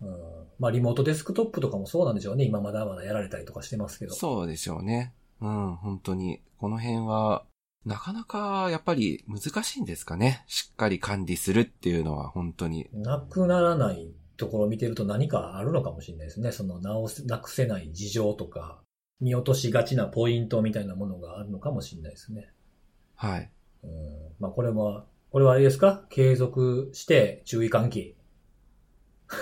[0.00, 0.08] うん、
[0.58, 2.44] まあリモートデスクトップとかもそうなんでしょうね。
[2.44, 4.14] 今まだまだやられたりとかしてますけど。
[4.14, 5.14] そうでしょうね。
[5.40, 6.40] うん、本当に。
[6.58, 7.44] この辺は、
[7.84, 10.44] なかなかやっぱり難しいんですかね。
[10.46, 12.88] しっかり管理するっていうのは本当に。
[12.92, 16.52] なくならないところを見てると何かあるのかもしれないですね。
[16.52, 18.80] その直せ、なくせない事情とか、
[19.20, 22.52] 見落としがちなポイントみたいなものがあるのかもしれないですね。
[23.16, 23.50] はい。
[23.82, 23.90] うん、
[24.38, 26.04] まあこれは、これはあれですか？
[26.10, 28.16] 継続して注意喚起。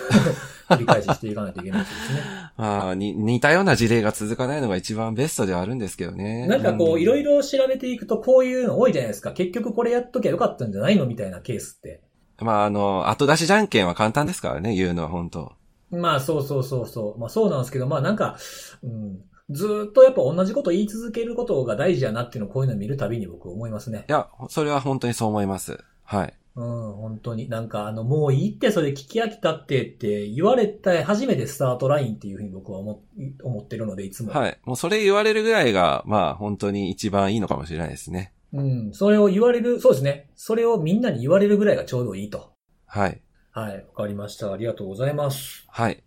[0.70, 2.20] 繰り返ししていかないといけないですね。
[2.57, 6.46] ま あ、に、似たような事例が続かないのが一番ベストではあるんですけどね。
[6.46, 7.38] なんかこう、いろいろ。
[7.38, 9.33] ろ調べていくとこういうの多いじゃないですか。
[9.33, 12.03] 結局これやっときゃよかったんじゃないのみたいなケースって。
[12.38, 15.53] まあ、あの、後出しじゃんけんは簡単ですからね、言うのは本当
[15.90, 17.18] まあそうそうそうそう。
[17.20, 18.38] まあそうなんですけど、まあなんか、
[18.83, 24.12] うん、ずーっとやっぱ同じこと言い続けることが大事やなっていうのをこういうのを見るたびに僕思いますねい。
[24.12, 25.78] や、それは本当にそう思います。
[26.04, 26.34] はい。
[26.56, 27.48] うん、本当に。
[27.48, 33.02] なんかあの、もういいってそれ聞き飽きたってって言われた初めてスタートラインっていうふうに僕は思
[33.42, 34.32] 思ってるので、いつも。
[34.32, 34.58] はい。
[34.64, 38.32] もうそれ言われるぐらいが、まあ、本当に一番いいのかもしれないですね。
[38.52, 40.28] うん、それを言われる、そうですね。
[40.34, 42.52] それをみんなに言われるぐらいがちょうどいいと。
[42.86, 43.20] はい。
[43.52, 44.52] はい、わかりました。
[44.52, 45.66] ありがとうございます。
[45.68, 46.02] はい。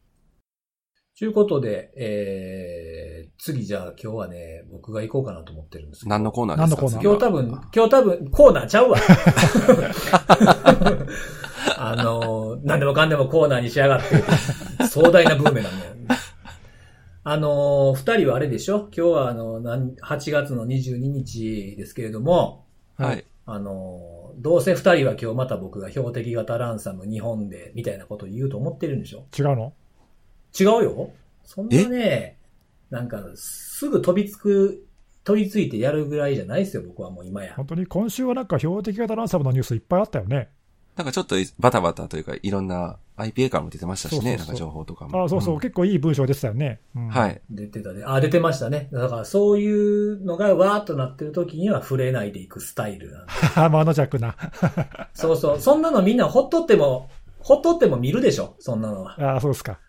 [1.17, 6.09] ということで、えー、次じゃあ今日はね、僕が行こうかなと思ってるんですけど。
[6.09, 6.81] 何のコーナーですか？
[6.81, 7.03] 何のコーナー？
[7.03, 8.97] 今日多分、今日多分、コーナーちゃうわ。
[11.77, 13.99] あの、何でもかんでもコーナーにしやがっ
[14.79, 15.93] て、壮大なブーメランね。
[17.25, 18.89] あのー二人はあれでしょ？
[18.91, 22.65] 今日はあの、なん8月の22日ですけれども、
[22.97, 23.23] はい。
[23.45, 29.25] あのーどうせ二人は今日また僕が標的型ランサム日本で、みたいなことを言うと思ってるんでしょ？
[29.37, 29.73] 違うの？
[30.59, 31.11] 違うよ
[31.43, 32.37] そんなね、
[32.89, 34.85] なんか、すぐ飛びつく、
[35.23, 37.53] 飛びついてやるぐらいじゃないですよ、僕はもう今や。
[37.55, 40.49] 本当に今週はなんか標的型ランサムのニュースいっぱいあったよね。
[40.95, 45.23] なんかちょっとバタバタというか、いろんな IPA からも出てましたしね、そうそうそうなんか情報とかも。
[45.23, 46.81] あそうそう、ん結構いい文章出てたよね。
[46.95, 47.41] うんはい。
[47.49, 48.03] 出てたね。
[48.05, 48.89] あ、出てましたね。
[48.91, 53.31] だからそういうのがわーっとなってる時には触れないでいくスタイルなんで。
[53.55, 54.35] あ、 マノジャックな。
[55.13, 55.59] そうそう。
[55.59, 59.35] そんなのみんなほっとっても、ほっとっても見るでしょ、そんなのは。
[59.35, 59.79] あそうですか。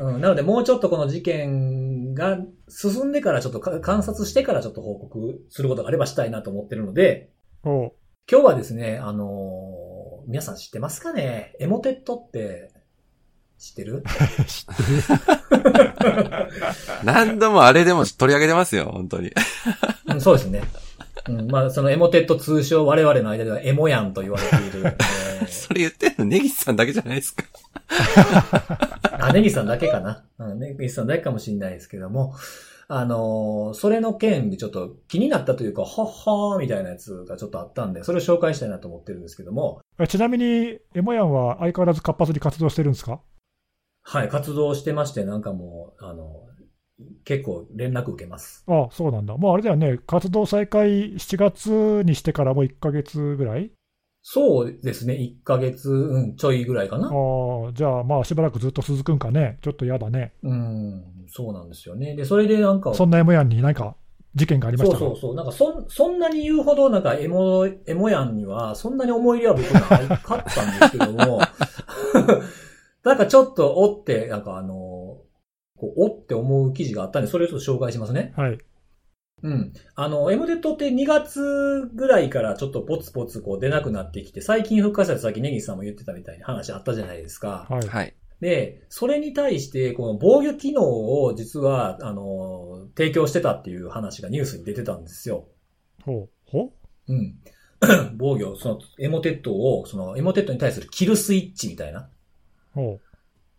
[0.00, 7.30] うん、なのでもうちょっとこの事件が進んでからちょっとか観察してからちょっと報告することがあればしたいなと思ってるので、
[7.62, 7.90] 今
[8.26, 9.94] 日はですね、あのー
[10.26, 11.54] 皆さん知ってますかね？
[11.60, 12.70] エモテットって
[13.58, 14.02] 知ってる？
[14.46, 14.82] 知って
[15.52, 16.48] る。
[17.04, 19.32] 何度もあれでも取り上げてますよ、本当に。
[20.06, 20.62] うん、そうですね。
[21.28, 24.86] うん、まあ、そのエモテット通称我々の間ではエモヤンと言われている。
[24.86, 24.96] え
[25.44, 27.44] ーそれ言ってんのネギスさんだけじゃないですか。
[29.20, 30.24] あ、ネギさんだけかな。
[30.38, 32.34] うん、ネギさんだけかもしれないですけども、
[32.88, 43.20] あのーそれの件でちょっと気になったというか、はっはーみたいなやつがちょっとあったんで、それを紹介したいなと思ってるんですけども、えちなみに、エモヤンは相変わらず活発に活動してるんですか？
[44.02, 46.42] はい、活動してまして、なんかもう、あの、
[47.24, 48.64] 結構連絡受けます。
[48.68, 49.36] あそうなんだ。
[49.36, 53.70] もうあれだよね、活動再開7月にしてからもう1ヶ月ぐらい？
[54.26, 57.08] そうですね、1ヶ月、うん、ちょいぐらいかな。
[57.08, 59.58] ああ、じゃあまあしばらくずっと続くんかね。
[59.60, 60.32] ちょっと嫌だね。
[60.42, 62.14] うん、そうなんですよね。
[62.16, 63.96] で、それでなんか、そんなエモヤンに何か
[64.34, 64.98] 事件がありましたか？
[65.00, 65.34] そうそうそう。
[65.34, 69.64] なんかそん、そんなに言うほど、なんかエモ、エモヤンには、そんなに思い入れは僕
[70.08, 71.40] なかったんですけども、
[73.04, 75.03] なんかちょっと、おって、なんかあの、
[75.84, 78.32] こうおって思う記事があったんで、それをちょっと紹介しますね。
[78.36, 78.58] はい。
[79.42, 79.72] うん。
[79.94, 87.66] あの、エモデットって2月ぐらいからちょっとポツポツこう出なくなってきて、最近復活したさっきネギさんも言ってたみたいに話あったじゃないですか。
[87.68, 87.86] はい。
[87.86, 88.14] はい。
[88.40, 90.82] で、それに対して、この防御機能
[91.22, 95.48] を実は、あの、提供してたっていう話がニュースに出てたんですよ。
[96.02, 96.50] ほう。
[96.50, 96.72] ほ
[97.08, 97.14] う？
[97.14, 97.38] ん。
[98.16, 102.08] 防御、その、エモテットを、その、エモテットに対するキルスイッチみたいな、
[102.74, 103.00] ほ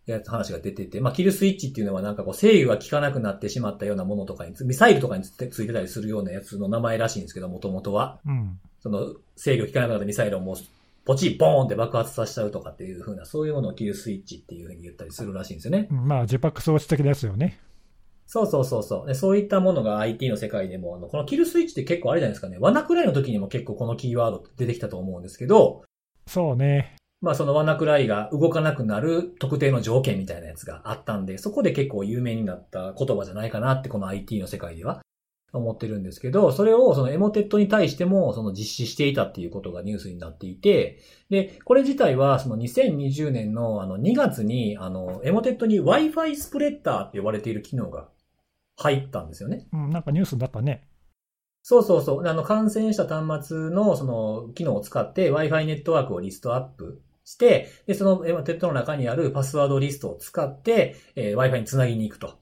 [0.06, 8.20] やつ話が出てて、まあ、キルスイッチっていうのはなんかこう、制御が効かなくなってしまったようなものとかにつ、ミサイルとかにつついてたりするようなやつの名前らしいんですけど、もともとは。
[8.24, 8.30] う。
[8.30, 8.60] うん。
[8.80, 10.56] その、制御効かなくなったミサイルをもう、
[11.04, 15.88] ポチッ、ボーンって爆発させちゃうとかっていう風な、そういうものをキルスイッチっていう風に言ったりするらしいんですよね。
[15.90, 17.58] うんまあ、ジェパックス装置的なやつよね。
[18.26, 19.06] そうそうそうそう。
[19.06, 22.58] でそういったものが IT の世界でも、あの、このキルスイッチって結構あれじゃないですかね。
[22.58, 25.84] 罠くらいの時にも結構このキーワード出てきたと思うんですけど、
[26.26, 26.96] そうね。
[27.20, 35.02] まあその罠くらいが動かなくなる特定の条件みたいなやつがあったんで、そこで結構有名になった言葉じゃないかなってこの IT の世界では
[35.52, 41.00] 思ってるんですけど、それをそのエモテットに対してもその実施していたっていうことがニュースになっていて、
[41.30, 48.08] で、これ自体はその2020年のあの2月にあのエモテットに Wi-Fi スプレッダーって呼ばれている機能が
[48.76, 49.66] 入ったんですよね。
[49.72, 50.85] うん、なんかニュースになったね。
[51.68, 52.26] そうそうそう。
[52.28, 62.38] あの、感染した端末のその機能を使って Wi-Fi ネットワークをリストアップして、で、そのえーテットの中にあるパスワードリストを使って、えー Wi-Fi につなぎに行くと。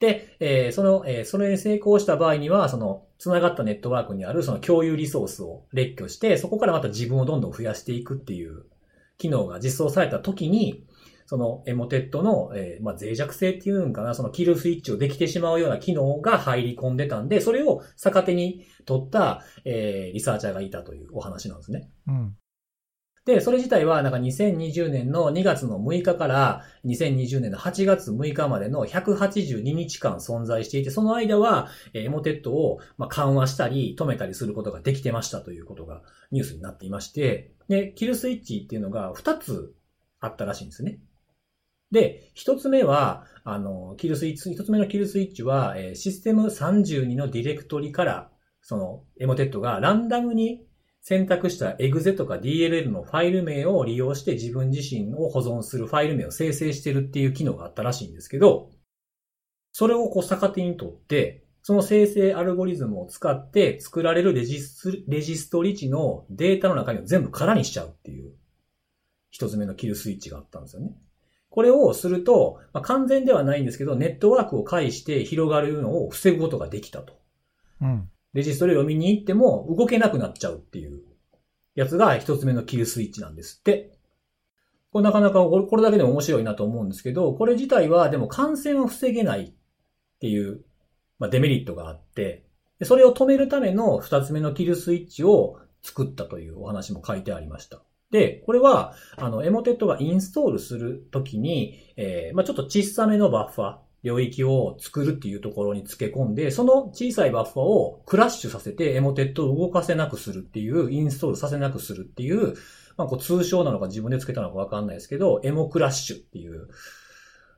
[0.00, 8.64] で、えーその、えーそれに成功した場合には、その、つながったネットワークにあるその共有リソースを列挙して、そこからまた自分をどんどん増やしていくっていう
[9.18, 10.86] 機能が実装された時に、
[11.26, 21.90] そのエモテットの、えーまあ、脆弱性っていうんかな、そのキルスイッチをできてしまうような機能が入り込んでたんで、それを逆手に取った、えーリサーチャーがいたというお話なんですね。
[22.06, 22.36] うん。
[23.26, 39.74] で、それ自体は、なんか2020年の2月の6日から2020年の8月6日までの182日間存在していて、その間は、えーエモテットをまあ緩和したり止めたりすることができてましたということがニュースになっていまして、で、キルスイッチっていうのが2つ
[40.20, 41.00] あったらしいんですね。
[41.90, 50.66] で、1つ目は、あの、キルスイッチ、1つ目のキルスイッチは、えーシステム32のディレクトリから、その、エモテットがランダムに
[51.00, 58.70] 選択した exe とか DLL のファイル名を利用して自分自身を保存するファイル名を生成してるっていう機能があったらしいんですけど、
[59.70, 68.32] それをこう逆手にとって、その生成アルゴリズムを使って作られるレジスレジストリ値のデータの中身を全部空にしちゃうっていう
[69.30, 70.96] 一つ目のキルスイッチがあったんですよね。
[71.56, 77.18] これをすると、まあ、完全ではないんですけど、ネットワークを介して広がるのを防ぐことができたと。
[77.80, 78.10] うん。
[78.34, 81.00] レジストリを読みに行っても動けなくなっちゃうっていう
[81.74, 83.98] やつが一つ目のキルスイッチなんですって。
[84.92, 89.52] これなかなかこれだけでも面白いなと思うんですけど、これ自体はでも感染を防げないっ
[90.20, 90.62] ていう、
[91.18, 92.44] まあ、デメリットがあって、
[92.78, 97.80] でそれを止めるための二つ目のキルスイッチを作ったというお話も書いてありました。
[98.16, 112.54] で、これは、あの、エモテットがインストールするときに、えーまあちょっと小さめのバッファ、領域を作るっていうところに付け込んで、その小さいバッファをクラッシュさせてエモテットを動かせなくするっていう、インストールさせなくするっていう、
[112.96, 116.68] まあこう通称なのか自分で付けたのかわかんないですけど、エモクラッシュっていう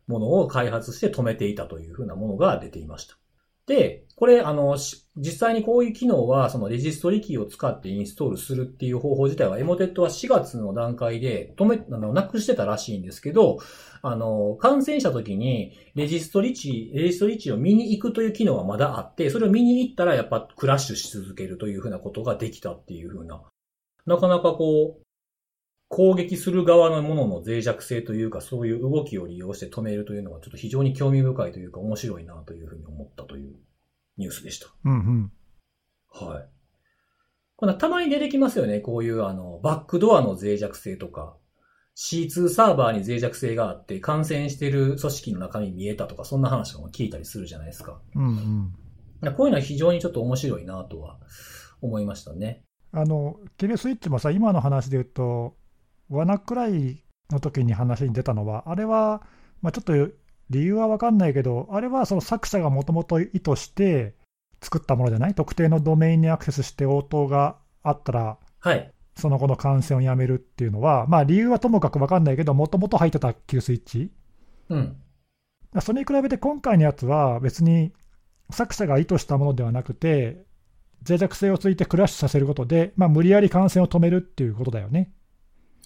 [0.08, 3.17] ものを開発して止めていたというふうなものが出ていました。
[3.68, 4.76] で、これ、あの、
[5.16, 13.58] 実際にこういう機能は、そのレジストリキーを使ってインストールするっていう方法自体は、エモテットは4月の段階で止め、あの、なくしてたらしいんですけど、
[14.00, 23.42] あの、感染した時に、レジストリ値、レジストリ値を見に行くという機能はまだあって、それを見に行ったらやっぱクラッシュし続けるというふうなことができたっていうふうな、
[24.06, 25.07] なかなかこう、
[25.88, 33.56] 攻撃する側のものの脆弱性というか、そういう動きを利用して止めるというのがちょっと非常に興味深いというか面白いなというふうに思ったという
[34.18, 34.68] ニュースでした。
[34.84, 35.32] うんうん。
[36.10, 36.48] はい。
[37.56, 38.80] これたまに出てきますよね。
[38.80, 41.36] こういうあの、バックドアの脆弱性とか、
[41.96, 48.00] C2 サーバーに脆弱性があって、感染してる組織の中に見えたとか、そんな話も聞いたりするじゃないですか。
[48.14, 48.72] うん
[49.22, 49.34] うん。
[49.34, 51.18] こういうのは非常にちょっと面白いなとは
[51.80, 52.62] 思いましたね。
[52.92, 55.56] あの、キルスイッチもさ、今の話で言うと、
[56.08, 59.22] 罠くらいの時に話に出たのは、あれは、
[59.60, 59.92] まあ、ちょっと
[60.50, 64.14] 理由は分かんないけど、あれはその作者がもともと意図して
[64.62, 65.34] 作ったものじゃない？
[65.34, 68.92] 特定のドメインにアクセスして応答があったら、はい。
[69.14, 74.10] その後の感染をやめるっていうのは、まあ理由はともかく分かんないけど、もともと入ってたキルスイッチ。
[74.68, 74.96] うん。
[75.80, 77.92] それに比べて今回のやつは別に
[78.50, 80.46] 作者が意図したものではなくて、
[81.06, 85.12] 脆弱性をついてクラッシュさせることで、まあ、無理やり感染を止めるっていうことだよね。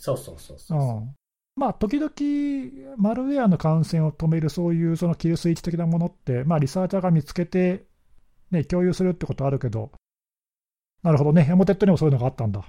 [0.03, 0.83] そうそうそうそうう。
[1.01, 1.15] ん。
[1.55, 7.87] まあ、時々、マルウェアの感染を止める、そういうそのキルスイッチ的なものって、まあ、リサーチャーが見つけて、
[8.51, 9.93] ね、共有するってことあるけど、
[11.05, 12.65] なるほどね、エモテットにもそういうのがあったんだ。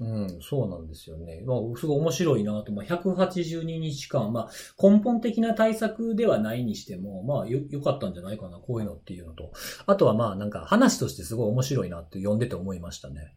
[0.00, 1.42] うん、そうなんですよね。
[1.46, 2.72] まあ、すごい面白いなと。
[2.72, 4.50] まあ、182日間、まあ、
[4.82, 9.52] 根本的な対策ではないにしても、まあ、よ、良かったんじゃないかな、こういうのっていうのと。
[9.86, 13.34] あとはまあ、なんか話としてすごい面白いなって読んでて思いましたね。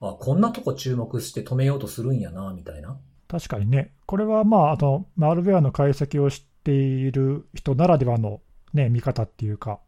[0.00, 2.98] あ、こんなとこ注目して止めようとするんやな、みたいな。
[3.28, 8.40] 確かにね、これはまあ、あの、マルウェアの解析を知っている人ならではの
[8.72, 9.80] ね、見方っていうか、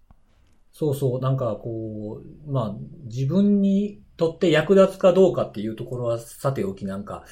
[0.72, 7.24] そうそう、なんかこう、まあ、自分にとって役立つかどうかっていうところはさておきなんか、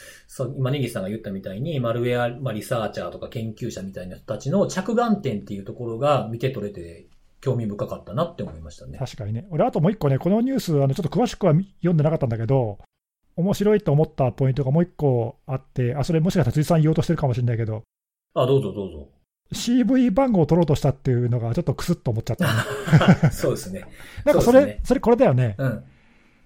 [0.59, 7.07] 今、ネギさんが言ったみたいに、マルウェア、まあ、リサーチャーとか研究者みたいな人たちの着眼点っていうところが見て取れて、
[7.41, 8.99] 興味深かったなって思いましたね。
[8.99, 9.47] 確かにね。
[9.51, 12.79] 俺、あともう一個ね、このニュース、あのちょっと詳しくは読んでなかったんだけど、
[13.37, 17.83] 面白いと思ったポイントがもう一個あって、あ、それもしかしたら辻さん言おうとしてるかもしれないけど、
[18.35, 19.09] あ、どうぞどうぞ。
[19.53, 23.31] CV 番号を取ろうとしたっていうのがちょっとクスッと思っちゃった。
[23.33, 23.85] そうですね。
[24.25, 25.57] なんかそれ、そねそれこれだよね。
[25.59, 25.85] うん。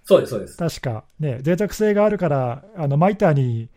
[0.04, 0.56] そうです、そうです。
[0.56, 1.04] 確か。
[1.18, 3.68] ね、脆弱性があるから、あの、マイターに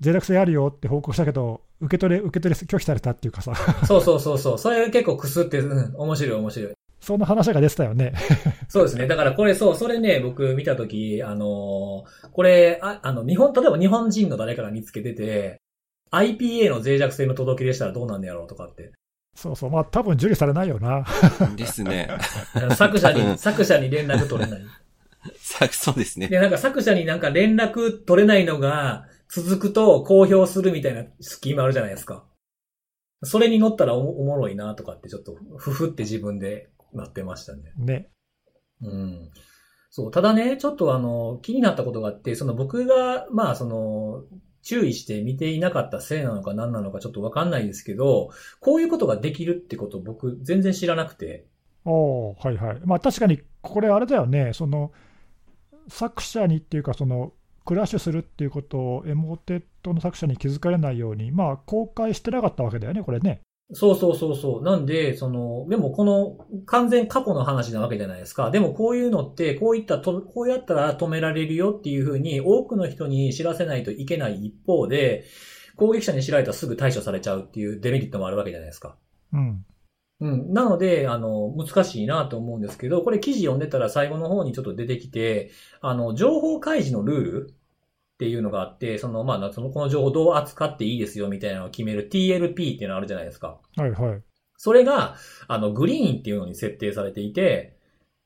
[0.00, 3.54] 脆弱性あるよって報告したけど、受け取れ、受け取れ拒否されたっていうかさ、
[3.86, 4.58] そうそうそうそう。
[4.58, 6.72] それ結構くすって、うん、面白い面白い。
[7.00, 8.12] そんな話が出てたよね。
[8.68, 9.06] そうですね。
[9.06, 15.60] だからこれそう、それね、僕見たとき、あのーこれ、ああの、日本、例えば日本人の誰かが見つけてて、
[16.10, 18.92] IPA の脆弱性の届け出したらどうなんねやろうとかって。
[19.34, 19.70] そうそう。
[19.70, 21.06] まあ、多分受理されないよな。
[21.56, 22.08] ですね。
[22.76, 24.60] 作者うに、ん作者に連絡取れない。
[25.38, 26.28] さそうですね。
[26.28, 32.24] で、なんか作者になんか連絡取れないのが続くと公表するみたいなスキームあるじゃないですか。
[33.22, 37.72] それに乗ったらおおもろいなとかってちょっと、ふふって自分でなってましたね。
[37.76, 38.10] ね。
[38.80, 39.30] うん。
[39.90, 40.10] そう。
[40.10, 44.24] ただね、ちょっとあの、気になったことがあって、その僕が、まあその、
[44.62, 51.46] 注意して見ていなかったせいなのか何なのかちょっとわかんないですけど、こういうことができるってこと僕全然知らなくて。
[51.84, 52.80] おーはいはい。
[52.84, 54.92] まあ確かに、これあれだよね、その、
[55.88, 57.32] 作者にっていうか、その、
[57.68, 63.42] クラッシュするっていうことをエモテットの作者に気づかれないように、まあ公開してなかったわけだよね、これね。
[63.74, 64.62] そうそうそうそう。
[64.62, 68.50] なんで、その、でもこの完全過去の話なわけじゃないですか。
[68.50, 75.26] でもこういうのって、こういったと、こうやったら止められるよっていうふうに多くの人に知らせないといけない一方で、
[75.76, 78.96] 攻撃者に知られたらすぐ対処されちゃうっていうデメリットもあるわけじゃないですか。
[79.34, 79.66] うん。
[80.20, 80.52] うん。
[80.52, 85.50] なので、あの、難しいなと思うんですけど、これ記事読んでたら最後の方にちょっと出てきて、
[85.80, 87.54] あの、情報開示のルール
[88.18, 93.60] っていうのがあって、その、まあ、その、この情報どう扱っていいですよみたいなのを決める TLP っていうのあるじゃないですか。
[93.76, 94.22] はいはい。
[94.56, 95.14] それが、
[95.46, 97.78] あの、グリーンっていうのに設定されていて、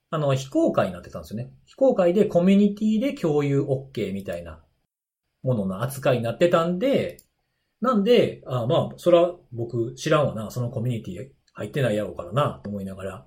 [0.08, 1.52] あの、非公開になってたんですよね。
[1.66, 4.64] 非公開でコミュニティで共有 OK みたいな
[5.42, 7.18] ものの扱いになってたんで、
[7.82, 13.26] なんで、あまあ、それは僕知らんわな、そのコミュニティ入ってないやろうからな、と思いながら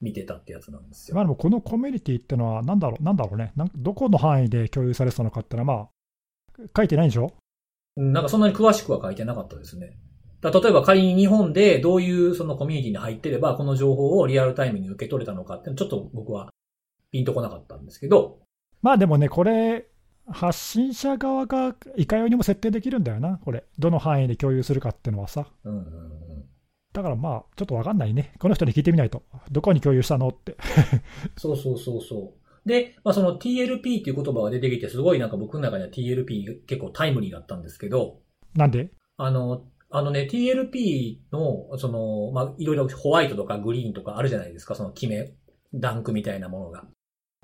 [0.00, 1.16] 見てたってやつなんですよ。
[1.16, 5.88] まあでもこのコミュニティってのは、なんだろう、なんだろうね、なんどこの範囲で共有されてたのかってのは、まあ、
[6.76, 7.32] 書いてないんでしょ？
[7.96, 9.98] うんなんかそんなに詳しくは書いてなかったですね。
[10.40, 16.50] だ例えば仮に日本でどういうそのコミュニティに入ってれば、この情報をリアルタイムに受け取れたのかって、ちょっと僕は
[17.10, 18.38] ピンとこなかったんですけど、
[18.80, 19.86] まあでもね、これ、
[20.30, 25.46] 発信者側がいかようにも設定できるんだよな、これ、どの範囲で共有するかっていうのはさ。
[25.64, 26.44] うんうんうん、
[26.92, 30.56] だからまあ、ちょっとわかんないね、この人に聞いてみないと、どこに共有したのって。
[31.36, 32.37] そうそうそうそう。
[32.68, 38.20] で、まあその TLP っていう言葉が出てきて、すごいなんか僕の中には TLP 結構タイムリーだったんですけど、
[38.54, 38.90] なんで？
[39.16, 45.32] あの、あのね、TLP の、その、まあ、いろいろホワイトとかグリーンとかあるじゃないですか、その決め、
[45.72, 46.84] ランクみたいなものが。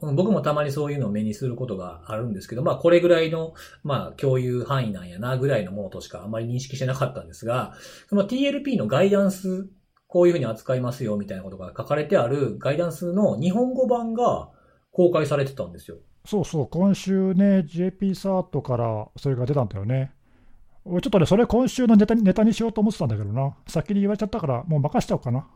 [0.02, 3.54] うん僕もたまにそういうのを目にすることがあるんですけど、まあ、これぐらいの、
[3.84, 7.74] まあ、共有範囲なんやな、ぐらいのものとしかあまり認識してなかったんですが、
[8.08, 9.70] その TLP のガイダンス、
[10.08, 14.50] こういうふうに扱いますよ、みたいなことが書かれてあるガイダンスの日本語版が
[14.94, 15.98] 公開されてたんですよ。
[16.24, 20.12] そうそう、今週ね、JP サートからそれが出たんだよね。
[20.84, 25.46] 俺ちょっとね、それ今週のネタにネタにしようと思ってたんだけどな、先に言われちゃったから、もう任しちゃおうかな。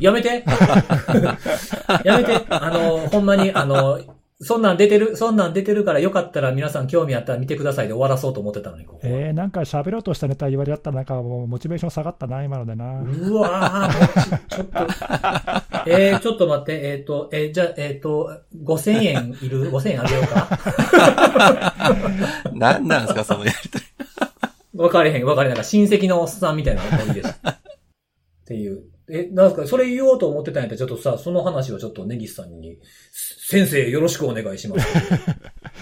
[0.00, 0.44] やめて
[2.04, 4.00] やめてあの、ほんまに、あの、
[4.42, 9.12] そんなん出てる、そんなん出てるからよかったら皆さん興味あったら見てくださいで終わらそうと思ってたのに、ここは。
[9.12, 13.02] えー、なんか喋ろうとしたネタ言われちゃったら、なんかもうモチベーション下がったな、今のでな。
[13.02, 21.84] うわぁ、ちょっと、えー、ちょっと待って、えっ、と、えーじゃあ、えっ、と、5000円いる ?5000 円あげようか
[22.54, 23.84] 何なんですか、そのやりとり。
[24.72, 25.54] 分かれへん、分かれへん。
[25.54, 27.50] なんか親戚のおっさんみたいなノリでした。
[27.50, 27.58] っ
[28.46, 28.84] ていう。
[29.10, 32.78] え、なんすか、それ言おうと思ってたんやったら、ちょっとさ、その話をちょっとネギスさんに、
[33.12, 34.86] 先生よろしくお願いします。
[34.94, 35.32] ちょ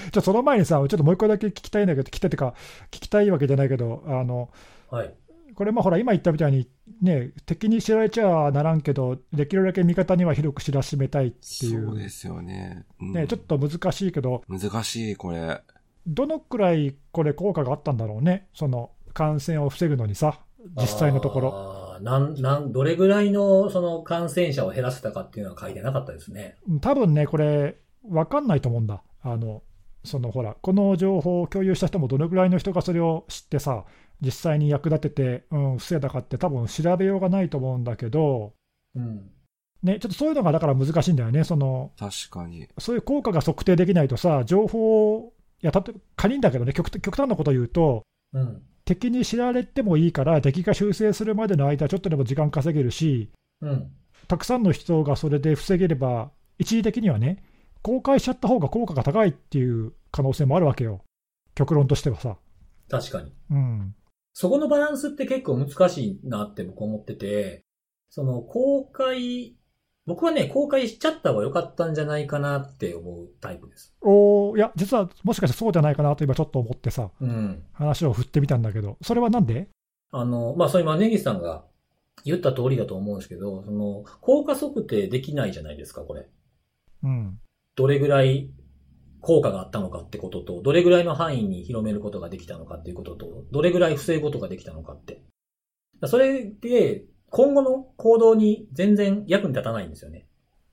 [0.08, 2.54] っとその前にさ、ちょっともう一個だけ聞きたいんだけど、聞きたいっていうか、
[2.90, 4.50] 聞きたいわけじゃないけど、あの、
[4.90, 5.14] はい。
[5.54, 6.68] これ、まあほら、今言ったみたいに、
[7.02, 12.84] ね、敵に知られちゃならんけど、できるだけ味方には広く知らしめたいっていそうう、ですよね。
[13.00, 15.60] うんね、ちょっと難しいけど、難しい、これ。
[16.06, 20.40] どのくらいこれ、効果があったんだろうね、その感染を防ぐのにさ、
[20.80, 21.87] 実際のところ。
[21.98, 22.04] ろ。
[22.04, 26.56] なん、なん、どれぐらいの、その感染者を減らせたかっていうのは書いてなかったですね。
[26.80, 29.02] 多分ね、これ、分かんないと思うんだ。
[29.22, 29.62] あの
[30.04, 33.84] そのほら、この情報を共有した人もどのぐらいの人がそれを知ってさ、
[34.20, 38.54] 実際に役立てて、うん、防いだかって、多分調べようがないと思うんだけど、
[38.94, 39.30] うん。
[39.82, 42.68] ね、ちょっとそういうのがだから難しいんだよね、その確かに。
[42.78, 45.32] そういう効果が測定できないとさ、情報を、
[45.62, 48.62] いや、たと仮にだけどね極、極端なことを言うと、うん。
[48.88, 53.30] 敵に知られてもいいから、敵が修正するまでの間、ちょっとでも時間稼げるし、
[53.60, 53.92] うん。
[54.28, 57.44] たくさんの人がそれで防げれば、一時的にはね、
[57.82, 61.02] 公開しちゃった方が効果が高いっていう可能性もあるわけよ、
[61.54, 62.38] 極論としてはさ。
[62.88, 63.34] 確かに。
[63.50, 63.94] うん、
[64.32, 67.66] そこのバランスって結構難しいなって僕思ってて、
[68.08, 69.57] その公開、
[70.08, 73.94] 僕はね、公開しちゃった方が良かったんじゃないかなって思うタイプです。
[74.00, 77.62] おーいや、実はもしかしてそうじゃないかなと今ちょっと思ってさ、うん。
[77.74, 79.68] 話を振ってみたんだけど、それはなんで？
[80.10, 81.66] あの、まあ、それ今、ネギさんが
[82.24, 86.26] 言った通りだと思うんですけど、その、効果測定できないじゃないですか、これ。
[87.02, 87.38] うん、
[87.76, 88.50] どれぐらい
[89.20, 95.22] 効果があったのかってことと、どれぐらいの範囲に広めることができたのかっていうことと、どれぐらい防ぐことができたのかって。
[96.06, 100.26] それで、今後の行動に全然役に立たないんですよね。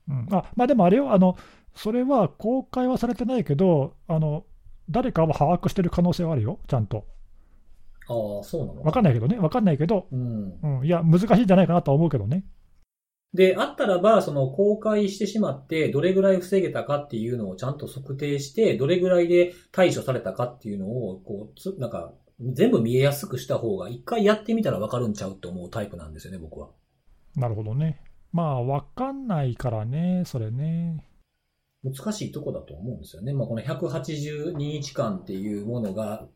[0.08, 1.36] うん、あまあでもあれよあの、
[1.74, 4.44] それは公開はされてないけど、あの
[4.88, 7.04] 誰かは把握してる可能性はあるよ、ちゃんと。
[8.08, 8.82] ああ、そうなの？
[8.82, 10.78] わかんないけどね、わかんないけど、うん。
[10.78, 12.44] うん、いや、難しいんじゃないかなとは思うけどね。
[13.34, 26.70] で、あったらば、その公開してしまって、どれぐらい防げたかっていうのをちゃんと測定して、どれぐらいで対処されたかっていうのを、こう、つなんか、全部見えやすくした方が、一回やってみたらわかるんちゃうって思うタイプなんですよね、僕は。
[27.34, 28.00] なるほどね。
[28.32, 31.06] まあ、わかんないからね、それね。
[31.82, 33.32] 難しいとこだと思うんですよね。
[33.32, 36.26] まあ、この182日間っていうものが、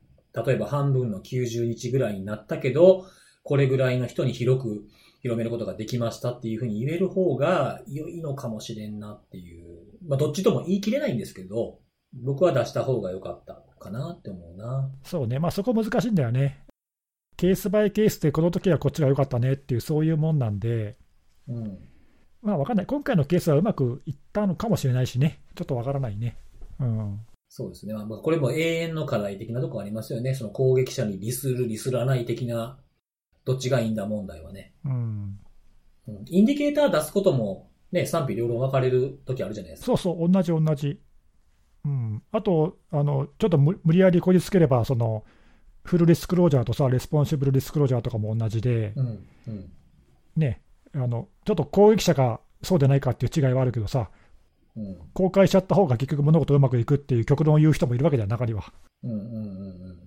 [0.47, 3.05] 例えば半分の90日ぐらいになったけど、
[3.43, 4.85] これぐらいの人に広く
[5.23, 9.67] 広めることができましたっていうふうに言える方が良いのかもしれんなっていう。
[10.07, 11.81] まあ、どっちとも言い切れないんですけど、
[12.23, 14.89] 僕は出した方が良かったかなって思うな。
[15.03, 16.65] そうね、まあそこ難しいんだよね。
[17.37, 20.97] ケースバイケースで、この時はこっちが良かったねっていう、そういうもんなんで、
[21.49, 21.79] うん。
[22.43, 22.87] まあわかんない。
[22.87, 25.41] 今回のケースはうまくいったのかもしれないしね。
[25.57, 26.37] ちょっとわからないね。
[26.79, 27.21] うん。
[27.49, 27.95] そうですね。
[27.95, 30.35] まあ、これも永遠の課題的なとこありますよね。
[30.35, 32.79] その攻撃者に利する、利すらない的な、
[33.45, 34.75] どっちがいいんだ問題はね。
[34.85, 34.93] うん。
[34.93, 39.87] うんインディケーター出すことも、ね、賛否両論分かれる時あるじゃないですか。
[39.87, 41.01] そうそう、同じ同じ。
[41.85, 42.23] うん。
[42.33, 45.25] あと、あの、ちょっと無無理やりこじつければ、その、
[45.83, 49.27] full disclosure とさ、 responsible disclosure とかも同じで、うん。
[49.49, 49.73] うん。
[50.37, 50.63] ね、
[50.95, 54.11] あのちょっと攻撃者かそうでないかっていう違いはあるけどさ、
[54.77, 54.97] うん。
[55.15, 58.73] 公開しちゃった方が結局物事うまくいくっていう極論を言う人もいるわけじゃん、中には。
[59.03, 59.45] うんうんうんうんう
[59.93, 59.99] ん。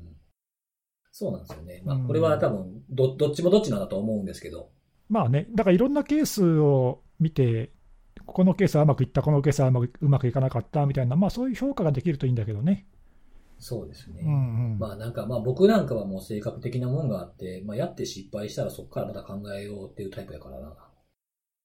[1.11, 1.81] そうなんですよね。
[1.85, 4.69] まあうん、これは多分、ど、どっちもどっちなんだと思うんですけど。
[5.09, 7.71] まあね、だからいろんなケースを見て、
[8.25, 12.85] このケースはうまくいった、このケースはうまくうまくいかなかったみたいな、まあそういう評価ができるといいんだけどね。
[13.59, 14.21] そうですね。
[14.25, 20.73] うんうんまあなんか、まあ僕なんかはもう性格的なもんがあって、まあやって失敗したらそこからまた考えようっていうタイプやからな。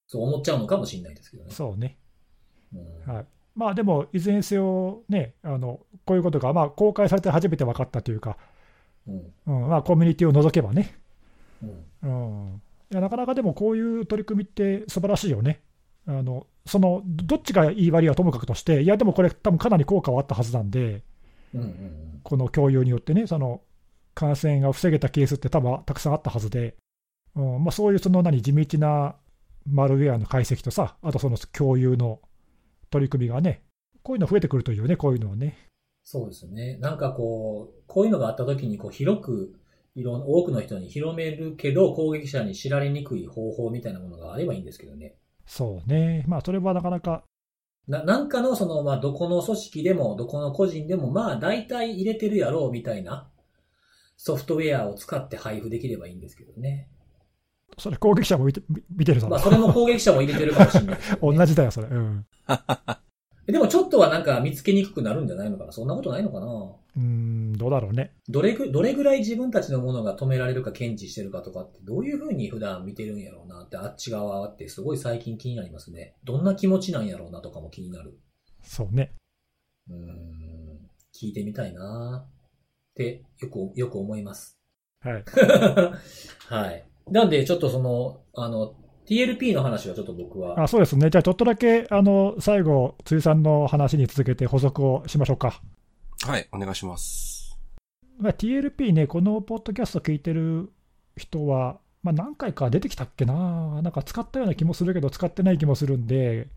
[0.07, 1.51] そう思っちゃうのかもしれないですけどね。
[1.51, 1.99] そうね。
[2.73, 3.27] うんはい。
[3.55, 8.39] まあでも、いずれにせよ、ね、あのこういうことが、まあ、公開されて初めて分かったというか、
[9.07, 9.33] うん。
[9.47, 10.97] うんまあ、コミュニティを除けばね、
[11.63, 11.67] う
[12.09, 12.51] ん。
[12.51, 15.61] うん、いやなかなかでもこういう取り組みって素晴らしいよね。
[16.09, 21.03] あのそのどっちがいい悪いはともかくとして、いや、でもこれ、多分かなり効果はあったはずなんで、
[21.55, 23.63] うんうんこの共有によってね、その
[24.13, 26.77] 感染が防げたケースって多分たくさんあったはずで、
[27.35, 29.15] うんまあ、そういうその何地道な
[29.65, 32.21] マルウェアの解析とさ、あとその共有の
[32.91, 33.63] 取り組みがね、
[34.03, 35.57] こういうの増えてくるといいよね、こういうのはね。
[36.05, 36.77] そうですね。
[36.79, 39.55] なんかこう、こういうのがあった時にこう広く、
[39.95, 45.17] いろん多くの人に広めるけど、攻撃者に知られにくい方法みたいなものがあればいいんですけどね。
[45.49, 47.25] そうね、まあ、それはなかなか、
[47.89, 53.31] な、なんかのその、まあ、どこの組織でも、どこの個人でも、まあ、大体入れてるやろうみたいな
[54.19, 56.91] ソフトウェアを使って配布できればいいんですけどね。
[57.79, 58.63] それ攻撃者も見て
[58.95, 61.89] 見てるだろまあ、それも攻撃者も入れてるかもしれないね、 同じだよ、それ。
[61.89, 62.27] うん。
[63.53, 65.73] でもちょっとはなんか見つけにくくなるんじゃないのかな？
[65.73, 66.47] そんなことないのかな？
[66.47, 68.13] うーん、どうだろうね。
[68.29, 76.15] どれぐ、どれぐらい自分たちのものが止められるか検知してるかとかってどういうふうに普段見てるんやろうなってあっち側ってすごい最近気になりますね。
[76.25, 78.19] どんな気持ちなんやろうなとかも気になる。
[78.63, 79.15] そうね。
[79.89, 84.59] うーん、聞いてみたいなってよく、よく思います。
[85.01, 85.25] はい。
[86.49, 86.85] はい。
[87.11, 88.75] なんでちょっとその、あの、
[89.09, 91.09] TLP の話はちょっと僕は、あそうですね。
[91.09, 95.63] じゃあ、ちょっとだけ、あの、最後、辻さんの話に続けて補足をしましょうか。
[96.27, 97.59] はい、お願いします。
[98.19, 100.71] まあ、TLP ね、このポッドキャスト聞いてる
[101.17, 106.49] 人は、まあ、何回か出てきたっけな、なんか使ったような気もするけど、使ってない気もするんで、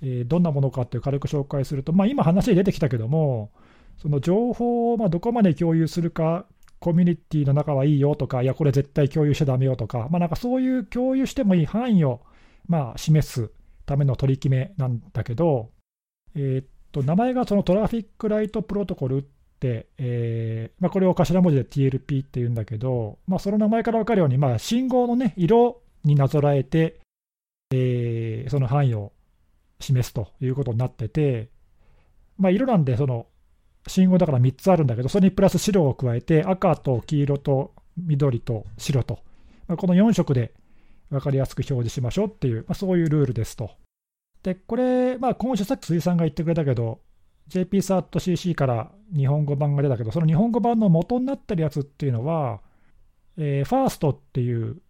[0.00, 3.50] えーどんなものかっていう軽く紹介すると、まあ、今話に出てきたけども、
[3.98, 6.46] その情報をまあどこまで共有するか、
[6.80, 12.22] コミュニティの中はいいよとか、いや、これ絶対共有しちゃだめよとか、まあ、なんかそういう共有してもいい範囲を
[12.66, 13.50] まあ示す
[13.86, 15.70] ための取り決めなんだけど、
[16.34, 19.24] えーっと名前がそのトラフィックライトプロトコルっ
[19.60, 27.00] て、えーまあ、これを頭文字で TLP っていうんだけど、まあ、その名前から分かるように、まあ、信号の、ね、色になぞらえて、
[27.72, 29.12] えーその範囲を
[29.78, 31.48] 示すということになってて、
[32.38, 33.26] まあ、色なんで、その
[33.86, 39.20] 信号だから3つあるんだけど、それにプラス白を加えて、赤と黄色と緑と白と、
[39.68, 40.52] まあ、この4色で
[41.10, 43.70] 分かりやすく表示しましょうっていう、まあ、そういうルールですと。
[44.42, 47.00] で、これ、まあ、今週さっき辻さんが言ってくれたけど、
[47.48, 52.60] JPSAT.cc から日本語版が出たけど、その日本語版の元になってるやつっていうのは、
[53.36, 54.80] えー、 FIRST っていう、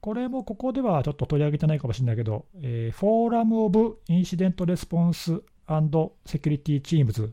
[0.00, 7.32] これもここではちょっと取り上げてないかもしれないけど、えー、 Forum of Incident Response and Security Teams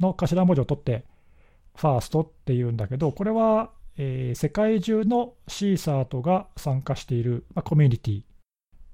[0.00, 1.04] の頭文字を取って、
[1.76, 8.22] FIRST っていうんだけど、これは、えー世界中の CSIRT が参加している、まあ、コミュニティ。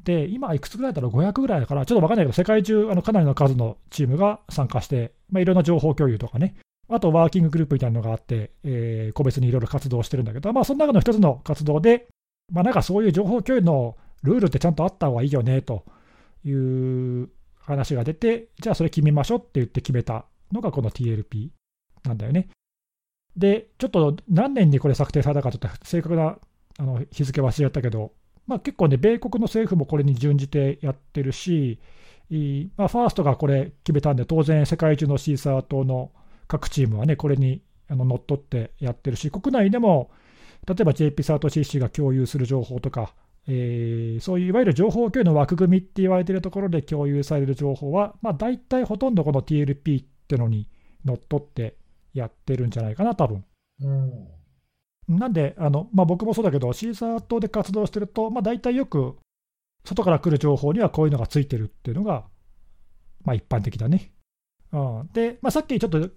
[0.03, 6.55] で、今いくつぐらいだろう、500ぐらいだから、ちょっと分かんないけど、世界中、あのかなりの数のチームが参加して、まあ、いろんな情報共有とかね、
[6.89, 12.09] あとワーキンググループみたいなのがあって、えー個別にいろいろ活動してるんだけど、まあ、その中の一つの活動で、
[12.53, 15.85] まあ、なんかそういう情報共有のルールってちゃんとあった方がいいよねと
[16.45, 17.29] いう
[17.61, 20.25] 話が出て、じゃあそれ決めましょうって言って決めた。
[20.53, 21.51] のがこの TLP
[22.05, 22.49] なんだよね。
[23.37, 26.39] で、ちょっと何年にこれ策定されたかちょっと正確な
[26.79, 28.13] あの日付忘れちゃったけど、
[28.47, 31.79] まあ、結構ね、米国の政府もこれに準じてやってるし、
[32.77, 36.11] まあ、ファーストがこれ決めたんで、当然世界中のシーサー島の
[36.49, 40.11] 各チームはね、これにあの乗っ取ってやってるし、国内でも
[40.67, 43.15] 例えば JP サート CC が共有する情報とか、
[43.47, 50.69] えーそういういわゆる情報共有の枠組みって言われてるところで共有される情報は、まあ、大体ほとんどこの TLP ってのに
[51.05, 51.77] 乗っ取って
[52.15, 53.45] やってるんじゃないかな、多分
[53.83, 54.29] うん。
[55.09, 59.17] なんで、あのまあ、僕もそうだけど、シーサー島で活動してると、まあ、大体よく
[59.85, 62.25] 外から来る情報にはこういうのがついてるっていうのが、
[63.25, 64.13] まあ、一般的だね。
[64.73, 66.11] うん、で、まあ、さっきちょっと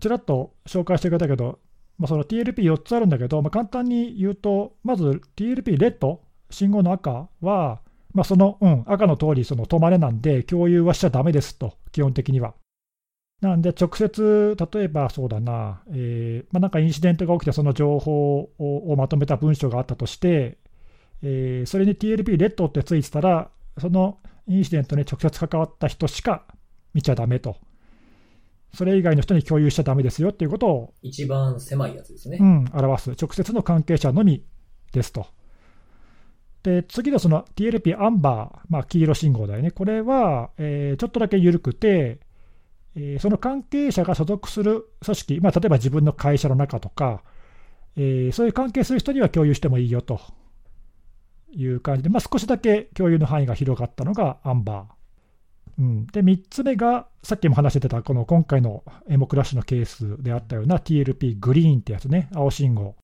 [0.00, 1.58] ちらっと紹介してくれたけど、
[1.98, 7.80] まあ、その TLP4 つあるんだけど、まあ、簡単に言うと、まず TLP レッド、信号の赤は、
[8.12, 12.54] まあ、その、うん、赤の通り、その止まれなんで、共有はしちゃだめですと、基本的には。
[13.40, 20.58] なんで、直接、例えばそうだな、えーまあ、なんかインシデントが起きて、その情報ををまとめた文章があったとして、
[21.22, 24.18] えーそれに TLP レッドってついてたら、その
[24.48, 26.44] インシデントに直接関わった人しか
[26.94, 27.56] 見ちゃだめと、
[28.72, 32.38] それ以外の人に共有しちゃだめですよっていうことを、一番狭いやつですね。
[32.40, 34.44] うん、表す、直接の関係者のみ
[34.92, 35.26] ですと。
[36.62, 42.20] で次のその TLP アンバー、まあ、黄色信号だよね、これは、えーちょっとだけ緩くて、
[42.96, 47.22] えーその関係者が所属する組織、まあ、例えば自分の会社の中とか、
[47.96, 50.20] えーそういう関係する人には共有してもいいよと
[51.52, 54.96] いう感じで、まあ、少しだけ共有の範囲が広がったのがアンバー。
[55.78, 62.96] うん、で3つ目が、さっきも話してた、この今回のエモクラッシュのケースであったような TLP グリーンってやつね、青信号。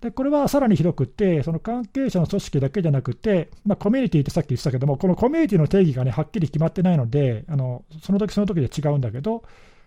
[0.00, 9.42] でこれはさらに広くって、その関係者の組織だけじゃなくて、まあ、コミュニティってさっき言ってたけども、このコミュニティの定義がね、はっきり決まってないので、あのその時その時で違うんだけど、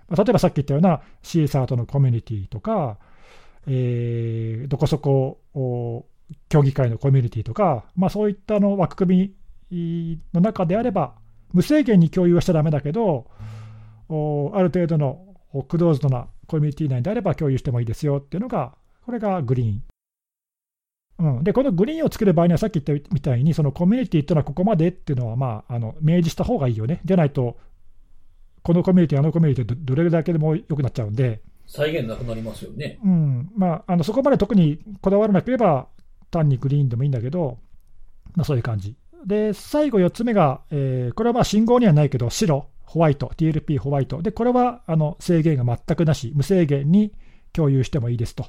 [0.08, 2.98] まあ例えばさっき言ったようなシーサートのコミュニティとか、
[3.68, 6.06] えーどこそこお
[6.50, 9.36] 協議会のコミュニティとか、まあ、そういったの枠組
[9.72, 11.14] みの中であれば、
[11.54, 13.28] 無制限に共有はしちゃだめだけど、
[14.10, 15.36] おある程度の
[15.68, 18.74] クローズドなコミュニティ内であれば共有してもいいですよっていうのが、
[19.06, 19.84] これがグリーン。
[21.20, 27.02] うん、で、このグリーンを作る場合には、さっき言ったみたいに、そのコミュニティっていうのはここまでっていうのは、まあ、あの明示した方がいいよね。
[27.04, 27.58] でないと、
[28.64, 33.00] このコミュニティ、あのコミュニティ、どどれだけでも良くなっちゃうんで、再現なくなりますよね。
[33.04, 35.88] うんまあ、あのそこまで特にこだわらなければ、
[36.32, 37.60] 単にグリーンでもいいんだけど、
[38.36, 38.96] まあ、そういう感じ。
[39.26, 44.22] で、最後4つ目が、えーこれはまあ信号にはないけど、白、ホワイト、TLP ホワイト。
[44.22, 47.14] で、これはあの制限が全くなし、無制限に
[47.52, 48.46] 共有してもいいですと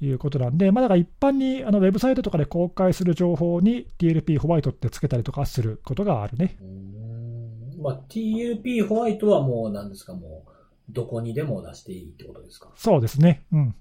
[0.00, 6.56] いうことなんで、まあ、だから一般にあのウェブサイトとかで公開する情報に TLP ホワイトってつけたりとかすることがあるね。
[6.60, 6.66] うー
[7.80, 10.50] んまあ、TLP ホワイトはもう何ですか、もう、
[10.92, 12.70] どこにでも出していいってことですか？
[12.76, 13.44] そうですね。
[13.52, 13.74] うん。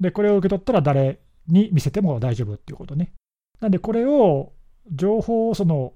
[0.00, 3.12] で、これを受け取ったら誰に見せても大丈夫っていうことね。
[3.60, 4.52] なんで、これを、
[4.92, 5.94] 情報をその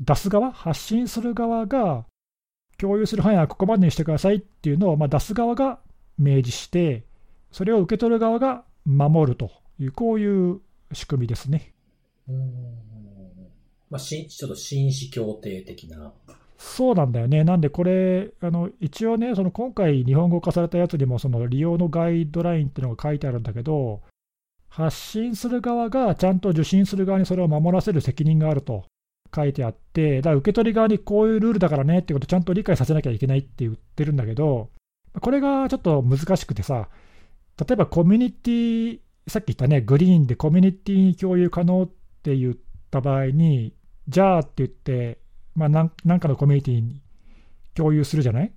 [0.00, 2.04] 出す側、発信する側が、
[2.78, 5.80] 共有する範囲はここまでにしてくださいっていうのを、まあ、出す側が
[6.18, 7.04] 明示して、
[7.50, 10.60] それを受け取る側が守るという、こういう
[10.92, 11.72] 仕組みですね。
[12.28, 12.40] うーん。
[13.90, 16.12] まあ、しちょっと紳士協定的な。
[16.58, 17.44] そうなんだよね。
[17.44, 24.00] なんでこれ、あの一応ね、その今回日本語化されたやつにも、その利用のガイドラインっていうのが書いてあるんだけど、
[24.68, 28.84] 発信する側がちゃんと受信する側にそれを守らせる責任があると
[29.34, 34.70] 書いてあって、だから受け取り側にこういうルールだからねってことをちゃんと理解させなきゃいけないって言ってるんだけど、
[35.20, 36.88] これがちょっと難しくてさ、
[37.58, 41.90] 例えばコミュニティ、さっき言ったね、グリーンでコミュニティに共有可能っ
[42.22, 42.54] て言っ
[42.90, 43.74] た場合に、
[44.08, 45.18] じゃあって言って、
[45.54, 45.90] まあ、なん
[46.20, 47.02] かのコミュニティに
[47.74, 48.52] 共有するじゃない？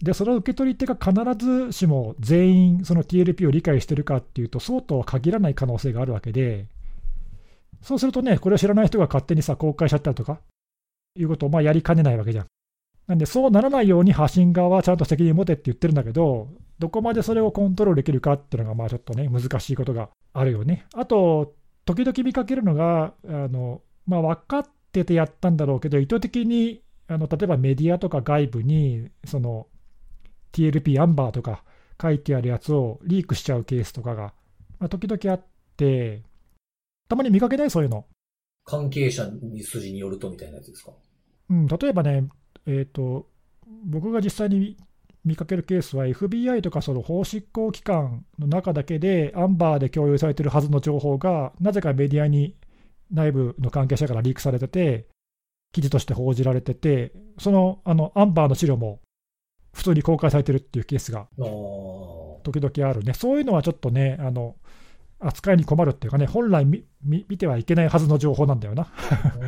[0.00, 1.12] で、その受け取り手が必
[1.44, 6.66] ずしも全員その TLP を理解してるかっていうと、そうとは限らない可能性があるわけで、
[7.82, 10.40] そうするとね、これを知らない人が勝手にさ、公開しちゃったりとか、
[11.16, 12.46] いうことをまあやりかねないわけじゃん。
[13.08, 20.86] なんで、そうならないように発信側はちゃんと責任持てって言ってるんだけど、どこまでそれをコントロールできるかっていうのが、まあちょっとね、難しいことがあるよね。
[20.94, 21.54] あと、
[21.84, 29.66] 時々見かけるのが、あのまあ、分かっててやったんだろうけど、意図的にあの例えばメディアとか外部に、その
[30.52, 31.64] TLP アンバーとか
[32.00, 34.34] 書いてあるやつをリークしちゃうケースとかが、
[34.78, 35.44] まあ、時々あっ
[35.76, 36.22] て、
[37.08, 38.04] たまに見かけない、そういうの。
[38.64, 40.92] 関係者に筋によるとみたいなやつですか？
[41.48, 42.28] うん、例えばね、
[42.66, 43.26] えーと、
[43.86, 44.76] 僕が実際に
[45.24, 52.56] 見かけるケースは、FBI とかその法執行機関の中だけで、アンバーで共有されてるはずの情報が、なぜかメディアに
[53.10, 55.06] 内部の関係者からリークされてて、
[55.72, 59.00] 記事として報じられてて、そのあのアンバーの資料も
[59.72, 61.28] 普通に公開されてるっていうケースが
[62.42, 64.56] 時々あるね、そういうのはちょっとね、あの
[65.20, 66.84] 扱いに困るっていうかね、本来見
[67.38, 68.88] てはいけないはずの情報なんだよな、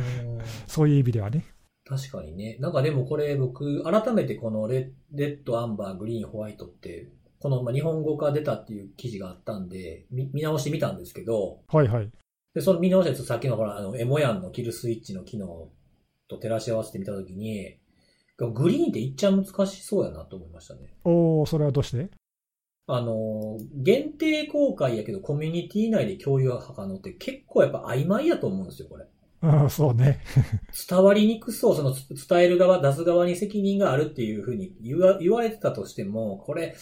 [0.67, 1.45] そういう意味ではね。
[1.93, 2.55] 確かにね。
[2.61, 12.09] なんかでもこれ僕、改めてこのレレッド、アンバー、グリーン、ホワイトって、このまあ日本語化出たっていう記事があったんで、見見直してみたんですけど、はいはい。
[12.53, 15.69] で、その見直したやつさっきのほら、あの、エモヤンのキルスイッチの機能
[16.29, 17.75] と照らし合わせてみたときに、
[18.37, 20.93] グリーンっていっちゃ難しそうやなと思いましたね。
[21.03, 22.09] おー、それはどうして？
[22.87, 29.05] あの、限定公開やけどコミュニティ内で共有が可能って結構やっぱ曖昧やと思うんですよ、これ。
[29.41, 30.19] うん、そうね。
[30.89, 36.75] 伝わりにくそう、そのつ伝える側、出す側に責任があるっていうふうに言わ言われてたとしても、これ、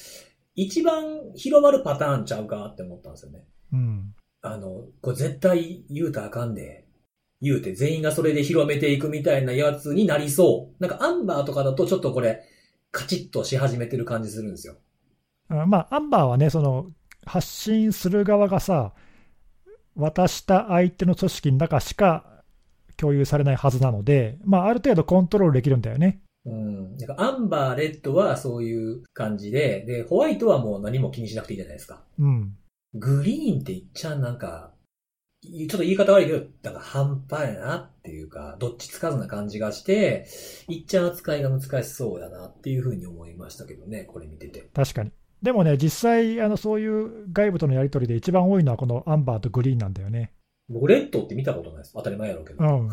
[0.55, 3.45] 一番広まるパターンちゃうかって思ったんですよね。
[3.71, 4.13] うん。
[4.41, 6.85] あの、これ絶対言うたらあかんで、
[7.41, 10.83] 言うて全員がそれで広めていくみたいなやつになりそう。
[10.83, 12.43] なんかアンバーとかだとちょっとこれ、
[12.91, 14.75] カチッとし始めてる感じするんですよ。
[15.49, 16.87] うんまあ、アンバーはね、その
[17.25, 18.93] 発信する側がさ、
[19.95, 22.38] 渡した相手の組織の中しか
[22.99, 26.21] 共有されないはずなので、まあ、ある程度コントロールできるんだよね。
[26.45, 26.97] うん。
[26.97, 32.03] なんかアンバー、レッドはそういう感じで、で、ホワイトはもう何も気にしなくていいじゃないですか。
[32.19, 32.55] うん。
[32.95, 34.71] グリーンって言っちゃなんか、
[35.41, 40.27] ちょっと言い方悪いけど、なんか半端やなっていうか、どっちつかずな感じがして、
[40.67, 44.69] いっちゃん扱いが難しそうやなっていうふうに思いましたけどね、これ見てて。
[44.73, 45.11] 確かに。
[45.41, 50.33] でもね、実際、あのそういう外部とのやり取りで一番多いのはこのアンバーとグリーンなんだよね。
[50.69, 51.93] 僕、レッドって見たことないです。
[51.93, 52.63] 当たり前やろうけど。
[52.63, 52.89] うん。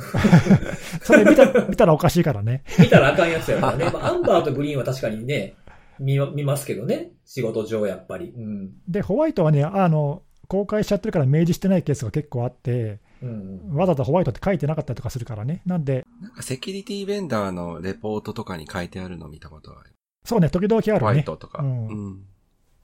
[1.03, 2.63] それ見た 見たらおかしいからね。
[2.79, 3.85] 見たらあかんやつやからね。
[3.93, 5.55] まあ、アンバーとグリーンは確かにね、
[5.99, 7.13] 見ま見ますけどね。
[7.25, 8.33] 仕事上やっぱり。
[8.37, 8.71] うん。
[8.89, 13.77] で、ホワイトはね、あの公開しちゃってるから明示してないケースが結構あって、うんうん。
[13.77, 15.63] わざとホワイトって書いてなかったりとかするからね。
[15.67, 19.91] なんで、なんかセキュリティベンダーのレポートとかに書いてあるの見たことある。
[20.25, 21.23] そうね、時々あホワるね。
[21.23, 21.63] イトとか。
[21.63, 22.21] うんうん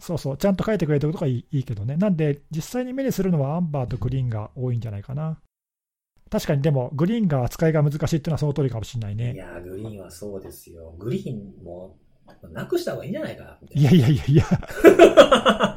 [0.02, 1.96] そうそう、ちゃんと書いてくれてるとかいいいいけどね。
[1.96, 5.38] なんで、実際に目にするのはアンバーとグリーンが多いんじゃないかな。
[6.28, 9.34] 確かに、でも、グリーンが扱いが難しいっていうのはその通りかもしれないいね。
[9.36, 10.94] やー、グリーンはそうですよ。
[10.98, 11.96] グリーンも、
[12.52, 13.58] なくした方がいいんじゃないかな。
[13.74, 15.76] いいやいやいやいや、な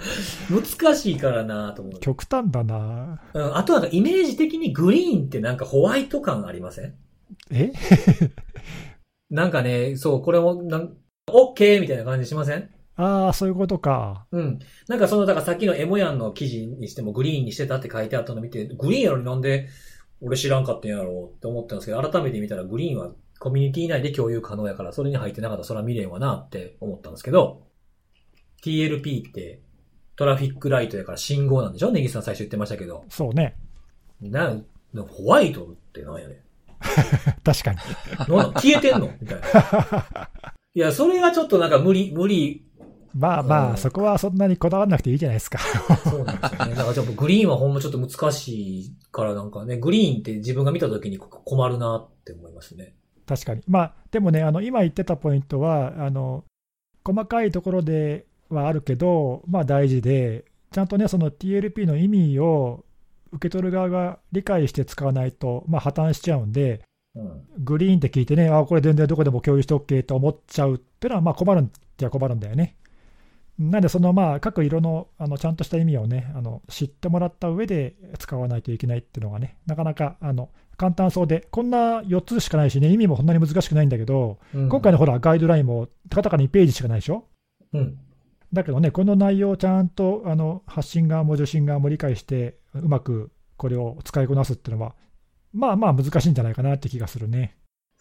[0.50, 2.00] 難しいからなと思う。
[2.00, 3.22] 極端だな。
[3.34, 6.96] うん、あとなんかイメージ的にグリーンってなんかホワイト感ありません？
[7.52, 7.72] え？
[9.30, 10.96] なんかね、そう、これも、なん、
[11.32, 12.70] オッケーみたいな感じしません？
[12.98, 14.26] ああ、そういうことか。
[14.32, 14.60] うん。
[14.88, 19.68] なんかその、だからさっきのエモヤンの記事にしてもグリーンにしてたって書いてあったの見て、グリーンやのになんで
[20.22, 27.64] 俺知らんかったんやろうって思ったんですけど、改めて見たらグリーンはコミュニティ内で共有可能やから、それに入ってなかったらそれは未練はなって思ったんですけど、
[28.64, 29.60] TLP って
[30.16, 33.04] トラフィックライトやから信号なんでしょネギさん最初言ってましたけど。
[33.10, 33.58] そうね。
[34.22, 34.56] な、
[35.10, 36.38] ホワイトってなんやねん。
[37.44, 37.80] 確かに。
[38.54, 39.12] 消えてんの？
[39.20, 40.20] みたいな。
[40.74, 42.65] いや、それがちょっとなんか無理、無理、
[43.18, 45.58] まあまうんあ、そこはそんなにこだわらなくていいじゃないですか。
[46.04, 46.76] そうなんですよね。
[46.76, 52.94] だからちょっとグリーンはほんまちょっと難しいからなんかね、グリーンって自分が見た時に困るなって思いますね。
[53.26, 53.62] 確かに。
[53.68, 56.44] まあ、でもね、あの今言ってたポイントは、あの
[57.06, 62.84] 細かいところではあるけど、まあ大事で、ちゃんとね、その TLP の意味を
[63.32, 66.82] 受け取る側が理解して使わないと、まあ、破綻しちゃうんで、
[67.16, 67.44] うん。
[67.60, 72.76] グリーンって聞いてね、あこれ全然どこでも共有して OK と思っちゃうっていうのは、まあ困るんじゃ困るんだよね。
[73.58, 87.28] なんで、そのまあ各色のあのちゃんとした意味をね、あの知ってもらった上で使わないといけないっていうのがね、なかなかあの簡単そうで、こんな4つしかないしね、意味もそんなに難しくないんだけど、うん今回のほら、ガイドラインもたかたか2ページしかないでしょ？
[87.74, 87.98] うん。
[88.52, 94.96] だけどね、この内容をちゃんとあの発信側も受信側も理解して、うまくこれを使いこなすっていうのは、
[95.54, 97.56] まあまあ難しいんじゃないかなって気がするね。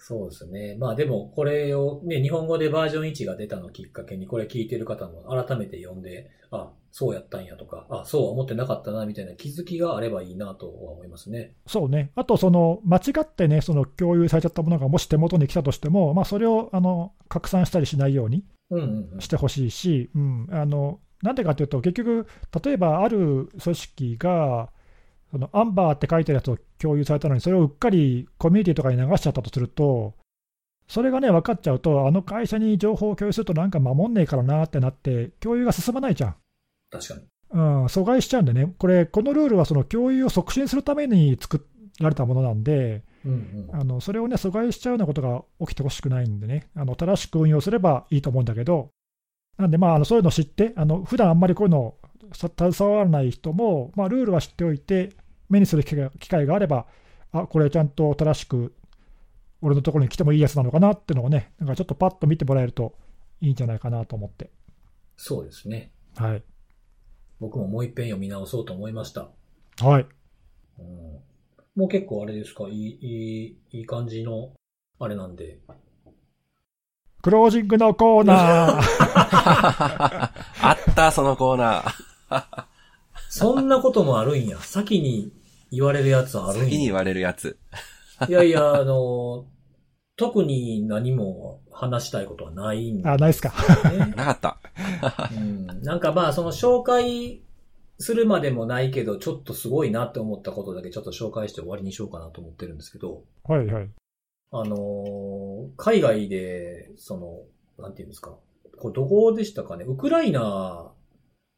[0.07, 0.77] そうですね。
[0.79, 11.55] まあでも、これをね、日本語でバージョン1が出たのをきっかけに、これ聞いてる方も改めて読んで、あ、そうやったんやとか、あ、そうは思ってなかったな、みたいな気づきがあればいいなとは思いますね。
[11.67, 19.21] そうね、あとその間違ってね、その共有されちゃったものがもし手元に来たとしても、まあ、それをあの拡散したりしないようにうんうんうん。
[19.21, 22.27] してほしいし、うん、あのなんでかというと、結局、
[22.63, 24.69] 例えばある組織が、
[25.35, 30.15] そのアンバーって書いてるやつを共有されたのに、それをうっかりコミュニティとかに流しちゃったとすると、
[30.87, 36.37] それがね、分かっちゃうと、あの会社に情報を共有するとなんか守んねえからなってなって、共有が進まないじゃん。
[36.91, 37.21] 確かに。
[37.51, 41.67] うん、阻害しちゃうんでね、これ、このルールはその共有を促進するために作
[42.01, 43.81] られたものなんで、うんうん。
[43.81, 48.91] あのそれをね、阻害しちゃうようなことが起きてほしくないんでね、あの正しく運用すればいいと思うんだけど、
[49.57, 51.95] なんで、まあ、あのそういうのを知って、あの普段あんまりこういうの
[52.33, 55.11] さ携わらない人も、まあ、ルールは知っておいて、
[55.55, 56.87] 目にする機会があれば、
[57.33, 58.75] あこれちゃんと正しく
[59.63, 62.95] 俺のところに来てもいいやつなのかなっていうのをね、なんかちょっとパッと見てもらえると
[63.41, 64.51] いいんじゃないかなと思って。
[65.17, 65.91] そうですね。
[66.17, 66.43] はい。
[67.41, 69.29] 僕ももう一遍読み直そうと思いました。
[69.81, 70.07] はい。
[70.79, 71.21] うん、
[71.77, 74.53] もう結構あれですか、いい、いい、いい感じの、
[74.99, 75.59] あれなんで。
[77.23, 78.83] クロージングのコーナー。
[80.63, 82.65] あった、そのコーナー。
[83.31, 84.59] そんなこともあるんや。
[84.59, 85.33] 先に
[85.75, 86.65] 言われるやつあるんや。
[86.65, 87.59] 先に言われるやつ。
[88.29, 89.47] いやいや、あの、
[90.17, 93.53] 特に何も話したいことはないんであ、ないっすか。
[93.91, 93.99] ね。
[94.17, 94.61] なかった。
[95.37, 97.43] うん、なんかまあ、その紹介
[97.99, 103.91] するまでもないけど、ちょっとすごいなって思ったことだけちょっと紹介して終わりにしようかなと思ってるんですけど、はいはい。
[104.53, 108.37] あのー海外で、その、なんていうんですか、
[108.79, 110.93] これどこでしたかね、ウクライナ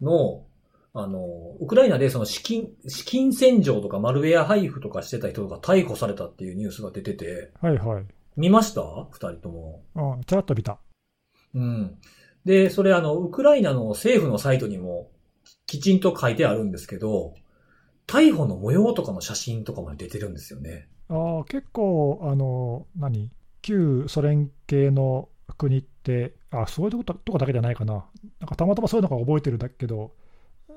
[0.01, 0.47] の、
[0.99, 8.05] あの、ウクライナでその資金、資金洗浄とかマルウェア配布とかしてた人が逮捕されたっていうニュースが出てて、はいはい。
[8.37, 8.83] 見ました？
[9.11, 9.83] 二人とも。
[9.95, 10.79] うん、ちらっと見た。
[11.55, 11.99] うん。
[12.45, 15.11] で、それあの、ウクライナの政府のサイトにも
[15.67, 17.35] きちんと書いてあるんですけど、
[18.07, 20.89] 逮捕の模様とかの写真とかまで出てるんですよね。
[21.09, 23.31] ああ、結構、あの、何？
[23.63, 25.29] 旧ソ連系の
[25.59, 28.05] 国って、あそういうとことこだけじゃないかな。
[28.39, 30.13] なんかたまたまそういうのが覚えてるんだけど、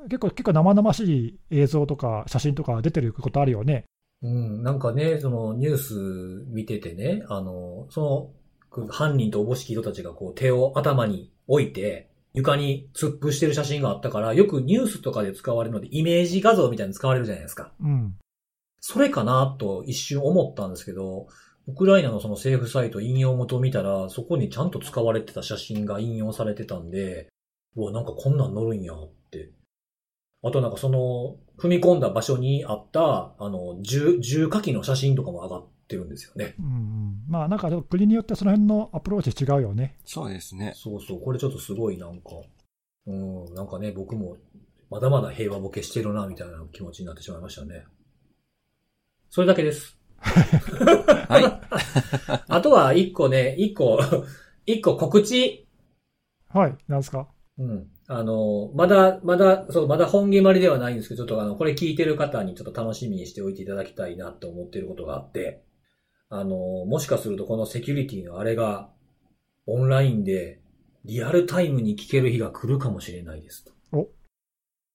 [0.04, 3.86] 結構、結構生々しい映像とか写真とか出てることあるよね。
[4.22, 8.34] うん、なんかね、そのニュース見ててね、あの、そ
[8.72, 17.72] の犯人とおぼしき人たちがこう手を頭に置いて、床に突っ伏してる写真があったから、よくニュースとかで使われるので、イメージ画像みたいに使われるじゃないですか。
[17.82, 18.16] うん。
[18.82, 21.28] それかなと一瞬思ったんですけど、
[21.68, 27.28] ウクライナのその政府サイト引用元を見たら、そこにちゃんと使われてた写真が引用されてたんで、
[27.76, 29.19] うわ、なんかこんなん載るんやって。
[30.42, 36.56] あとなんかその、踏み込んだ場所にあった、あの、銃、銃火器の写真とかも上がってるんですよね。
[36.60, 39.98] うんうん、まあなんかでも国によってその辺のアプローチ違うよね。
[40.06, 40.72] そうですね。
[40.76, 42.30] そうそう、これちょっとすごいなんか、
[43.08, 44.38] うん、なんかね、僕も
[44.90, 47.84] まだまだ平和ボケしてるな、みたいな気持ちになってしまいましたね。
[49.30, 49.98] それだけです。
[50.20, 51.44] はい。
[52.48, 54.00] あとは一個ね、一個、
[54.66, 55.68] 一個告知。
[56.48, 57.28] はい、なんですか？
[57.58, 57.88] うん。
[58.12, 65.62] あの、まだ、まだ、そう、まだ本決まりではないんですけど、ちょっとあの、これ聞いてる方にちょっと楽しみにしておいていただきたいなと思っていることがあって、
[66.30, 68.90] あの、もしかするとこのセキュリティのあれが、
[69.68, 70.60] オンラインで、
[71.06, 73.72] リアルタイムに聞ける日が来るかもしれないですと。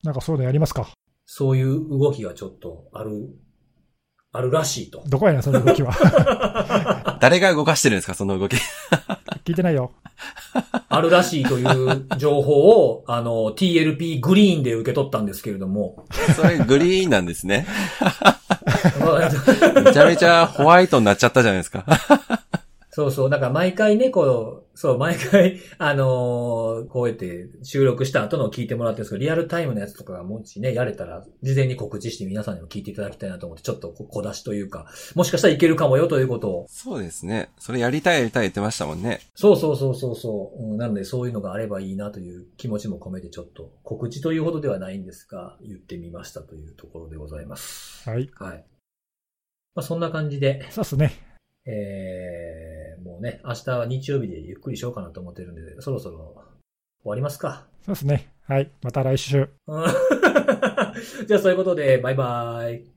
[0.02, 0.88] なんかそういうのやりますか？
[1.24, 3.30] そういう動きがちょっとある、
[4.32, 5.02] あるらしいと。
[5.06, 5.92] どこやねん、その動きは。
[7.22, 8.56] 誰が動かしてるんですか、その動き。
[9.44, 9.92] 聞いてないよ。
[10.88, 16.06] あるらしいという情報を、あの、TLP グリーンで受け取ったんですけれども。
[16.36, 17.66] それグリーンなんですね。
[19.84, 21.84] めちゃめちゃホワイトになっちゃったじゃないですか。
[22.94, 23.30] そうそう。
[23.30, 34.86] だから毎回ね、こう、そう、毎回、 あのーこうやって収録した後のを聞いてもらってるんですけど、リアルタイムのやつとかがもしね、やれたら、事前に告知して皆さんにも聞いていただきたいなと思って、ちょっとこ小出しというか、
[35.16, 36.66] もしかしたらいけるかもよということを。
[36.68, 37.50] そうですね。
[37.58, 39.18] それやりたいやりたい言ってましたもんね。
[39.34, 40.76] そうそうそうそうそう、うん。
[40.76, 48.08] なのでそういうのがあればいいなという気持ちも込めてちょっと告知というほどではないんですが、言ってみましたというところでございます。
[48.08, 48.30] はい。
[48.36, 48.64] はい。
[49.74, 51.23] まあそんな感じで、そうっすね。
[51.66, 56.34] えー、もうね、明日は日曜日でゆっくりしようかなと思ってるんで、そろそろ
[57.02, 57.66] 終わりますか。
[57.84, 58.28] そうっすね。
[58.46, 58.70] はい。
[58.82, 59.48] また来週。
[59.66, 59.84] うん
[61.26, 62.93] じゃあそういうことで、バイバイ。